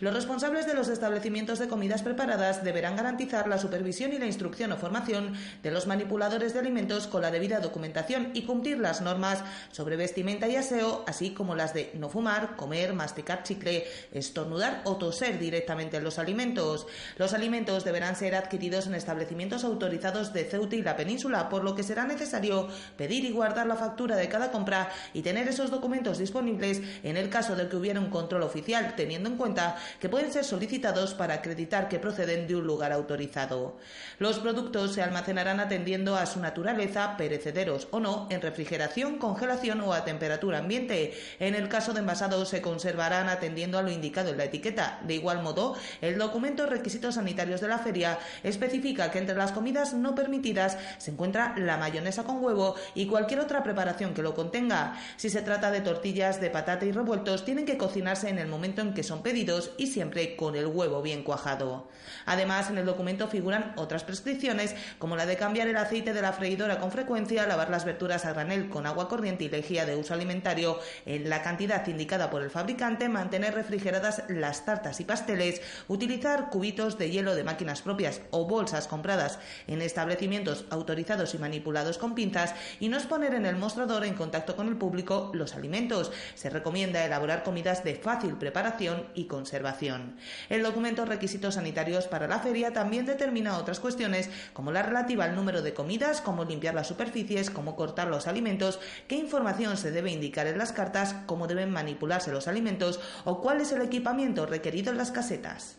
los 0.00 0.14
responsables 0.14 0.66
de 0.66 0.74
los 0.74 0.86
establecimientos 0.88 1.58
de 1.58 1.66
comidas 1.66 2.02
preparadas 2.02 2.62
deberán 2.62 2.94
garantizar 2.94 3.48
la 3.48 3.58
supervisión 3.58 4.12
y 4.12 4.18
la 4.18 4.26
instrucción 4.26 4.70
o 4.70 4.76
formación 4.76 5.32
de 5.62 5.72
los 5.72 5.88
manipuladores 5.88 6.54
de 6.54 6.60
alimentos 6.60 7.08
con 7.08 7.22
la 7.22 7.32
debida 7.32 7.58
documentación 7.58 8.30
y 8.32 8.42
cumplir 8.42 8.78
las 8.78 9.00
normas 9.00 9.42
sobre 9.72 9.96
vestimenta 9.96 10.46
y 10.46 10.54
aseo, 10.54 11.04
así 11.08 11.30
como 11.30 11.56
las 11.56 11.74
de 11.74 11.90
no 11.94 12.08
fumar, 12.08 12.54
comer, 12.54 12.92
masticar 12.94 13.42
chicle, 13.42 13.86
estornudar 14.12 14.82
o 14.84 14.96
toser 14.96 15.38
directamente 15.38 15.96
los 16.02 16.18
alimentos. 16.18 16.86
Los 17.16 17.32
alimentos 17.32 17.84
deberán 17.84 18.16
ser 18.16 18.34
adquiridos 18.34 18.86
en 18.86 18.94
establecimientos 18.94 19.64
autorizados 19.64 20.32
de 20.32 20.44
Ceuta 20.44 20.76
y 20.76 20.82
la 20.82 20.96
península, 20.96 21.48
por 21.48 21.64
lo 21.64 21.74
que 21.74 21.82
será 21.82 22.04
necesario 22.04 22.68
pedir 22.96 23.24
y 23.24 23.30
guardar 23.30 23.66
la 23.66 23.76
factura 23.76 24.16
de 24.16 24.28
cada 24.28 24.50
compra 24.50 24.90
y 25.12 25.22
tener 25.22 25.48
esos 25.48 25.70
documentos 25.70 26.18
disponibles 26.18 26.80
en 27.02 27.16
el 27.16 27.28
caso 27.28 27.56
de 27.56 27.68
que 27.68 27.76
hubiera 27.76 28.00
un 28.00 28.10
control 28.10 28.42
oficial, 28.42 28.94
teniendo 28.96 29.28
en 29.28 29.36
cuenta 29.36 29.76
que 30.00 30.08
pueden 30.08 30.32
ser 30.32 30.44
solicitados 30.44 31.14
para 31.14 31.34
acreditar 31.34 31.88
que 31.88 31.98
proceden 31.98 32.46
de 32.46 32.56
un 32.56 32.66
lugar 32.66 32.92
autorizado. 32.92 33.76
Los 34.18 34.38
productos 34.38 34.94
se 34.94 35.02
almacenarán 35.02 35.60
atendiendo 35.60 36.16
a 36.16 36.26
su 36.26 36.40
naturaleza, 36.40 37.16
perecederos 37.16 37.88
o 37.90 38.00
no, 38.00 38.26
en 38.30 38.40
refrigeración, 38.40 39.18
congelación 39.18 39.80
o 39.80 39.92
a 39.92 40.04
temperatura 40.04 40.58
ambiente. 40.58 41.14
En 41.38 41.54
el 41.54 41.68
caso 41.68 41.92
de 41.92 42.00
envasados 42.00 42.48
se 42.48 42.62
conservarán 42.62 43.28
atendiendo 43.28 43.78
a 43.78 43.82
lo 43.82 43.90
indicado 43.90 44.30
en 44.30 44.38
la 44.38 44.44
etiqueta. 44.44 45.00
De 45.06 45.14
igual 45.14 45.42
modo, 45.42 45.76
el 46.00 46.18
documento 46.18 46.66
Requisitos 46.66 47.16
Sanitarios 47.16 47.60
de 47.60 47.68
la 47.68 47.78
Feria 47.78 48.18
especifica 48.42 49.10
que 49.10 49.18
entre 49.18 49.36
las 49.36 49.52
comidas 49.52 49.94
no 49.94 50.14
permitidas 50.14 50.78
se 50.98 51.10
encuentra 51.10 51.54
la 51.56 51.76
mayonesa 51.76 52.24
con 52.24 52.42
huevo 52.42 52.74
y 52.94 53.06
cualquier 53.06 53.40
otra 53.40 53.62
preparación 53.62 54.14
que 54.14 54.22
lo 54.22 54.34
contenga. 54.34 54.98
Si 55.16 55.30
se 55.30 55.42
trata 55.42 55.70
de 55.70 55.80
tortillas 55.80 56.40
de 56.40 56.50
patata 56.50 56.84
y 56.84 56.92
revueltos, 56.92 57.44
tienen 57.44 57.66
que 57.66 57.78
cocinarse 57.78 58.28
en 58.28 58.38
el 58.38 58.48
momento 58.48 58.82
en 58.82 58.94
que 58.94 59.02
son 59.02 59.22
pedidos 59.22 59.72
y 59.78 59.88
siempre 59.88 60.36
con 60.36 60.56
el 60.56 60.66
huevo 60.66 61.02
bien 61.02 61.22
cuajado. 61.22 61.88
Además, 62.26 62.70
en 62.70 62.78
el 62.78 62.86
documento 62.86 63.28
figuran 63.28 63.72
otras 63.76 64.04
prescripciones, 64.04 64.74
como 64.98 65.16
la 65.16 65.26
de 65.26 65.36
cambiar 65.36 65.68
el 65.68 65.76
aceite 65.76 66.12
de 66.12 66.22
la 66.22 66.32
freidora 66.32 66.78
con 66.78 66.92
frecuencia, 66.92 67.46
lavar 67.46 67.70
las 67.70 67.84
verduras 67.84 68.24
a 68.24 68.32
granel 68.32 68.68
con 68.68 68.86
agua 68.86 69.08
corriente 69.08 69.44
y 69.44 69.48
lejía 69.48 69.86
de 69.86 69.96
uso 69.96 70.14
alimentario 70.14 70.78
en 71.06 71.28
la 71.28 71.42
cantidad 71.42 71.86
indicada 71.86 72.30
por 72.30 72.42
el 72.42 72.50
fabricante, 72.50 73.08
mantener 73.08 73.54
refrigeradas 73.54 74.24
las 74.28 74.64
tartas 74.64 75.00
y 75.00 75.04
pasteles, 75.04 75.60
utilizar 75.88 76.50
cubitos 76.50 76.98
de 76.98 77.10
hielo 77.10 77.34
de 77.34 77.44
máquinas 77.44 77.82
propias 77.82 78.20
o 78.30 78.46
bolsas 78.46 78.88
compradas 78.88 79.38
en 79.66 79.82
establecimientos 79.82 80.64
autorizados 80.70 81.34
y 81.34 81.38
manipulados 81.38 81.98
con 81.98 82.14
pinzas 82.14 82.54
y 82.80 82.88
no 82.88 82.96
exponer 82.96 83.34
en 83.34 83.46
el 83.46 83.56
mostrador 83.56 84.04
en 84.04 84.14
contacto 84.14 84.56
con 84.56 84.68
el 84.68 84.76
público 84.76 85.30
los 85.34 85.54
alimentos. 85.54 86.12
Se 86.34 86.50
recomienda 86.50 87.04
elaborar 87.04 87.42
comidas 87.42 87.84
de 87.84 87.94
fácil 87.94 88.36
preparación 88.36 89.06
y 89.14 89.24
conservación. 89.24 90.16
El 90.48 90.62
documento 90.62 91.04
Requisitos 91.04 91.54
Sanitarios 91.54 92.06
para 92.06 92.28
la 92.28 92.38
feria 92.38 92.72
también 92.72 93.06
determina 93.06 93.58
otras 93.58 93.80
cuestiones 93.80 94.30
como 94.52 94.72
la 94.72 94.82
relativa 94.82 95.24
al 95.24 95.36
número 95.36 95.62
de 95.62 95.74
comidas, 95.74 96.20
cómo 96.20 96.44
limpiar 96.44 96.74
las 96.74 96.88
superficies, 96.88 97.50
cómo 97.50 97.76
cortar 97.76 98.08
los 98.08 98.26
alimentos, 98.26 98.80
qué 99.08 99.16
información 99.16 99.76
se 99.76 99.90
debe 99.90 100.10
indicar 100.10 100.46
en 100.46 100.58
las 100.58 100.72
cartas, 100.72 101.14
cómo 101.26 101.46
deben 101.46 101.70
manipularse 101.70 102.32
los 102.32 102.48
alimentos 102.48 103.00
o 103.24 103.40
cuál 103.40 103.60
es 103.60 103.72
el 103.72 103.82
equipamiento 103.82 104.46
requerido 104.46 104.90
en 104.90 104.98
las 104.98 105.10
casetas. 105.10 105.71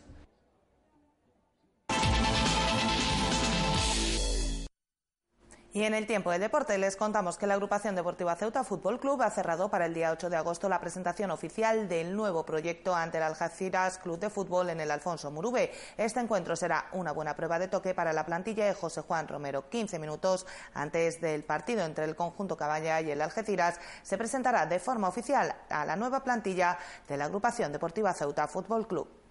Y 5.74 5.82
en 5.82 5.92
el 5.92 6.06
tiempo 6.06 6.30
del 6.30 6.40
deporte 6.40 6.78
les 6.78 6.94
contamos 6.94 7.36
que 7.36 7.48
la 7.48 7.54
agrupación 7.54 7.96
deportiva 7.96 8.36
Ceuta 8.36 8.62
Fútbol 8.62 9.00
Club 9.00 9.20
ha 9.22 9.30
cerrado 9.30 9.68
para 9.68 9.86
el 9.86 9.92
día 9.92 10.12
8 10.12 10.30
de 10.30 10.36
agosto 10.36 10.68
la 10.68 10.80
presentación 10.80 11.32
oficial 11.32 11.88
del 11.88 12.14
nuevo 12.14 12.46
proyecto 12.46 12.94
ante 12.94 13.18
el 13.18 13.24
Algeciras 13.24 13.98
Club 13.98 14.20
de 14.20 14.30
Fútbol 14.30 14.70
en 14.70 14.78
el 14.78 14.92
Alfonso 14.92 15.32
Murube. 15.32 15.72
Este 15.96 16.20
encuentro 16.20 16.54
será 16.54 16.86
una 16.92 17.10
buena 17.10 17.34
prueba 17.34 17.58
de 17.58 17.66
toque 17.66 17.92
para 17.92 18.12
la 18.12 18.24
plantilla 18.24 18.66
de 18.66 18.74
José 18.74 19.00
Juan 19.00 19.26
Romero. 19.26 19.68
15 19.68 19.98
minutos 19.98 20.46
antes 20.74 21.20
del 21.20 21.42
partido 21.42 21.84
entre 21.84 22.04
el 22.04 22.14
conjunto 22.14 22.56
Caballa 22.56 23.00
y 23.00 23.10
el 23.10 23.20
Algeciras 23.20 23.80
se 24.04 24.16
presentará 24.16 24.66
de 24.66 24.78
forma 24.78 25.08
oficial 25.08 25.56
a 25.70 25.84
la 25.84 25.96
nueva 25.96 26.22
plantilla 26.22 26.78
de 27.08 27.16
la 27.16 27.24
agrupación 27.24 27.72
deportiva 27.72 28.14
Ceuta 28.14 28.46
Fútbol 28.46 28.86
Club. 28.86 29.23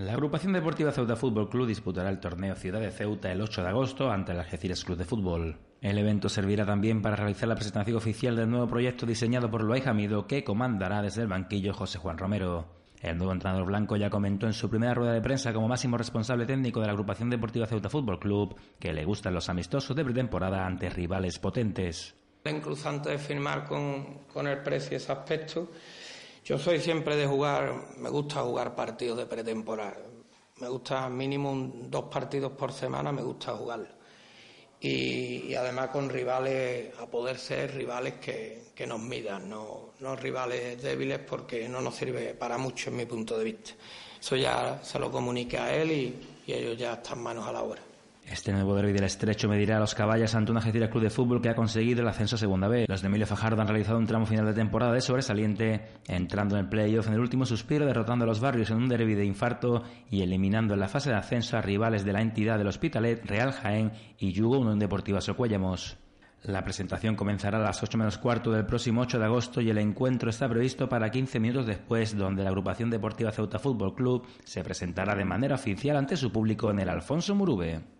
La 0.00 0.14
agrupación 0.14 0.54
deportiva 0.54 0.92
Ceuta 0.92 1.14
Fútbol 1.14 1.50
Club 1.50 1.66
disputará 1.66 2.08
el 2.08 2.20
torneo 2.20 2.54
Ciudad 2.54 2.80
de 2.80 2.90
Ceuta 2.90 3.30
el 3.30 3.42
8 3.42 3.60
de 3.60 3.68
agosto 3.68 4.10
ante 4.10 4.32
el 4.32 4.38
Algeciras 4.38 4.82
Club 4.82 4.96
de 4.96 5.04
Fútbol. 5.04 5.58
El 5.82 5.98
evento 5.98 6.30
servirá 6.30 6.64
también 6.64 7.02
para 7.02 7.16
realizar 7.16 7.46
la 7.46 7.54
presentación 7.54 7.98
oficial 7.98 8.34
del 8.34 8.48
nuevo 8.48 8.66
proyecto 8.66 9.04
diseñado 9.04 9.50
por 9.50 9.62
Loay 9.62 9.82
Jamido 9.82 10.26
que 10.26 10.42
comandará 10.42 11.02
desde 11.02 11.20
el 11.20 11.28
banquillo 11.28 11.74
José 11.74 11.98
Juan 11.98 12.16
Romero. 12.16 12.66
El 13.02 13.18
nuevo 13.18 13.34
entrenador 13.34 13.66
blanco 13.66 13.94
ya 13.96 14.08
comentó 14.08 14.46
en 14.46 14.54
su 14.54 14.70
primera 14.70 14.94
rueda 14.94 15.12
de 15.12 15.20
prensa 15.20 15.52
como 15.52 15.68
máximo 15.68 15.98
responsable 15.98 16.46
técnico 16.46 16.80
de 16.80 16.86
la 16.86 16.92
agrupación 16.92 17.28
deportiva 17.28 17.66
Ceuta 17.66 17.90
Fútbol 17.90 18.18
Club 18.18 18.56
que 18.78 18.94
le 18.94 19.04
gustan 19.04 19.34
los 19.34 19.50
amistosos 19.50 19.94
de 19.94 20.02
pretemporada 20.02 20.64
ante 20.64 20.88
rivales 20.88 21.38
potentes. 21.38 22.16
Incluso 22.46 22.88
antes 22.88 23.12
de 23.12 23.18
firmar 23.18 23.66
con, 23.66 24.20
con 24.32 24.46
el 24.46 24.62
precio 24.62 24.96
ese 24.96 25.12
aspecto, 25.12 25.68
yo 26.44 26.58
soy 26.58 26.80
siempre 26.80 27.16
de 27.16 27.26
jugar, 27.26 27.94
me 27.98 28.08
gusta 28.08 28.40
jugar 28.42 28.74
partidos 28.74 29.18
de 29.18 29.26
pretemporada. 29.26 29.98
Me 30.60 30.68
gusta 30.68 31.08
mínimo 31.08 31.72
dos 31.88 32.04
partidos 32.04 32.52
por 32.52 32.72
semana, 32.72 33.12
me 33.12 33.22
gusta 33.22 33.54
jugar. 33.54 33.86
Y, 34.80 35.54
además 35.54 35.88
con 35.88 36.08
rivales, 36.08 36.92
a 36.98 37.06
poder 37.06 37.38
ser 37.38 37.74
rivales 37.74 38.14
que, 38.14 38.86
nos 38.86 39.00
midan, 39.00 39.48
no, 39.48 39.92
rivales 40.16 40.82
débiles 40.82 41.18
porque 41.18 41.68
no 41.68 41.82
nos 41.82 41.94
sirve 41.96 42.32
para 42.34 42.56
mucho 42.56 42.88
en 42.88 42.96
mi 42.96 43.06
punto 43.06 43.36
de 43.36 43.44
vista. 43.44 43.72
Eso 44.18 44.36
ya 44.36 44.80
se 44.82 44.98
lo 44.98 45.10
comunica 45.10 45.64
a 45.64 45.74
él 45.74 45.92
y, 45.92 46.28
y 46.46 46.52
ellos 46.52 46.78
ya 46.78 46.94
están 46.94 47.22
manos 47.22 47.46
a 47.46 47.52
la 47.52 47.62
obra. 47.62 47.89
Este 48.30 48.52
nuevo 48.52 48.76
derby 48.76 48.92
del 48.92 49.02
Estrecho 49.02 49.48
medirá 49.48 49.78
a 49.78 49.80
los 49.80 49.96
caballos 49.96 50.36
ante 50.36 50.52
una 50.52 50.60
Algeciras 50.60 50.88
Club 50.88 51.02
de 51.02 51.10
Fútbol 51.10 51.42
que 51.42 51.48
ha 51.48 51.56
conseguido 51.56 52.02
el 52.02 52.08
ascenso 52.08 52.36
a 52.36 52.38
Segunda 52.38 52.68
B. 52.68 52.86
Los 52.88 53.02
de 53.02 53.08
Emilio 53.08 53.26
Fajardo 53.26 53.60
han 53.60 53.66
realizado 53.66 53.98
un 53.98 54.06
tramo 54.06 54.24
final 54.24 54.46
de 54.46 54.52
temporada 54.52 54.92
de 54.92 55.00
sobresaliente, 55.00 55.88
entrando 56.06 56.54
en 56.54 56.62
el 56.62 56.68
playoff 56.68 57.08
en 57.08 57.14
el 57.14 57.20
último 57.20 57.44
suspiro, 57.44 57.86
derrotando 57.86 58.24
a 58.24 58.28
los 58.28 58.38
barrios 58.38 58.70
en 58.70 58.76
un 58.76 58.88
derby 58.88 59.16
de 59.16 59.24
infarto 59.24 59.82
y 60.08 60.22
eliminando 60.22 60.74
en 60.74 60.80
la 60.80 60.86
fase 60.86 61.10
de 61.10 61.16
ascenso 61.16 61.58
a 61.58 61.60
rivales 61.60 62.04
de 62.04 62.12
la 62.12 62.22
entidad 62.22 62.56
del 62.56 62.68
Hospitalet, 62.68 63.26
Real 63.26 63.50
Jaén 63.50 63.90
y 64.16 64.32
Yugo 64.32 64.60
Unión 64.60 64.78
Deportiva 64.78 65.20
Socuellamos. 65.20 65.98
La 66.44 66.62
presentación 66.62 67.16
comenzará 67.16 67.58
a 67.58 67.62
las 67.62 67.82
8 67.82 67.98
menos 67.98 68.16
cuarto 68.16 68.52
del 68.52 68.64
próximo 68.64 69.00
8 69.00 69.18
de 69.18 69.24
agosto 69.24 69.60
y 69.60 69.70
el 69.70 69.78
encuentro 69.78 70.30
está 70.30 70.48
previsto 70.48 70.88
para 70.88 71.10
15 71.10 71.40
minutos 71.40 71.66
después, 71.66 72.16
donde 72.16 72.44
la 72.44 72.50
agrupación 72.50 72.90
deportiva 72.90 73.32
Ceuta 73.32 73.58
Fútbol 73.58 73.96
Club 73.96 74.24
se 74.44 74.62
presentará 74.62 75.16
de 75.16 75.24
manera 75.24 75.56
oficial 75.56 75.96
ante 75.96 76.16
su 76.16 76.30
público 76.30 76.70
en 76.70 76.78
el 76.78 76.88
Alfonso 76.88 77.34
Murube. 77.34 77.99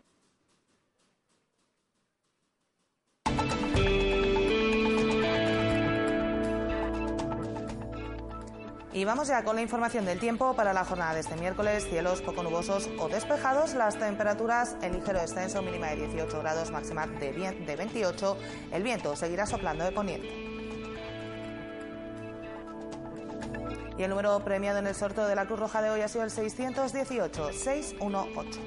Y 8.92 9.04
vamos 9.04 9.28
ya 9.28 9.44
con 9.44 9.54
la 9.54 9.62
información 9.62 10.04
del 10.04 10.18
tiempo 10.18 10.54
para 10.56 10.72
la 10.72 10.84
jornada 10.84 11.14
de 11.14 11.20
este 11.20 11.36
miércoles. 11.36 11.86
Cielos 11.88 12.22
poco 12.22 12.42
nubosos 12.42 12.90
o 12.98 13.08
despejados, 13.08 13.74
las 13.74 13.96
temperaturas 13.96 14.76
en 14.82 14.94
ligero 14.94 15.20
descenso, 15.20 15.62
mínima 15.62 15.90
de 15.90 16.06
18 16.06 16.40
grados, 16.40 16.72
máxima 16.72 17.06
de, 17.06 17.32
de 17.32 17.76
28. 17.76 18.36
El 18.72 18.82
viento 18.82 19.14
seguirá 19.14 19.46
soplando 19.46 19.84
de 19.84 19.92
poniente. 19.92 20.28
Y 23.96 24.02
el 24.02 24.10
número 24.10 24.40
premiado 24.40 24.80
en 24.80 24.88
el 24.88 24.94
sorteo 24.96 25.26
de 25.28 25.36
la 25.36 25.46
Cruz 25.46 25.60
Roja 25.60 25.82
de 25.82 25.90
hoy 25.90 26.00
ha 26.00 26.08
sido 26.08 26.24
el 26.24 26.30
618 26.30 27.52
618. 27.52 28.60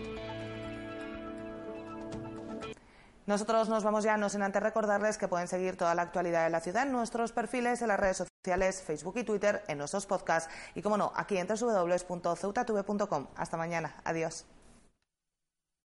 Nosotros 3.26 3.68
nos 3.68 3.84
vamos 3.84 4.06
ya, 4.06 4.16
no 4.16 4.30
sin 4.30 4.42
antes 4.42 4.64
recordarles 4.64 5.18
que 5.18 5.28
pueden 5.28 5.50
seguir 5.50 5.76
toda 5.76 5.96
la 5.96 6.04
actualidad 6.04 6.46
de 6.46 6.50
la 6.50 6.62
ciudad 6.62 6.84
en 6.84 6.94
nuestros 6.94 7.34
perfiles, 7.34 7.82
en 7.82 7.88
las 7.90 8.00
redes 8.00 8.33
sociales, 8.44 8.84
Facebook 8.86 9.18
y 9.18 9.24
Twitter, 9.24 9.64
en 9.70 9.78
nuestros 9.78 10.06
podcasts 10.06 10.50
y, 10.76 10.82
como 10.82 10.98
no, 10.98 11.14
aquí 11.16 11.38
en 11.38 11.48
www.ceutatv.com. 11.48 13.28
Hasta 13.38 13.56
mañana. 13.56 13.96
Adiós. 14.04 14.46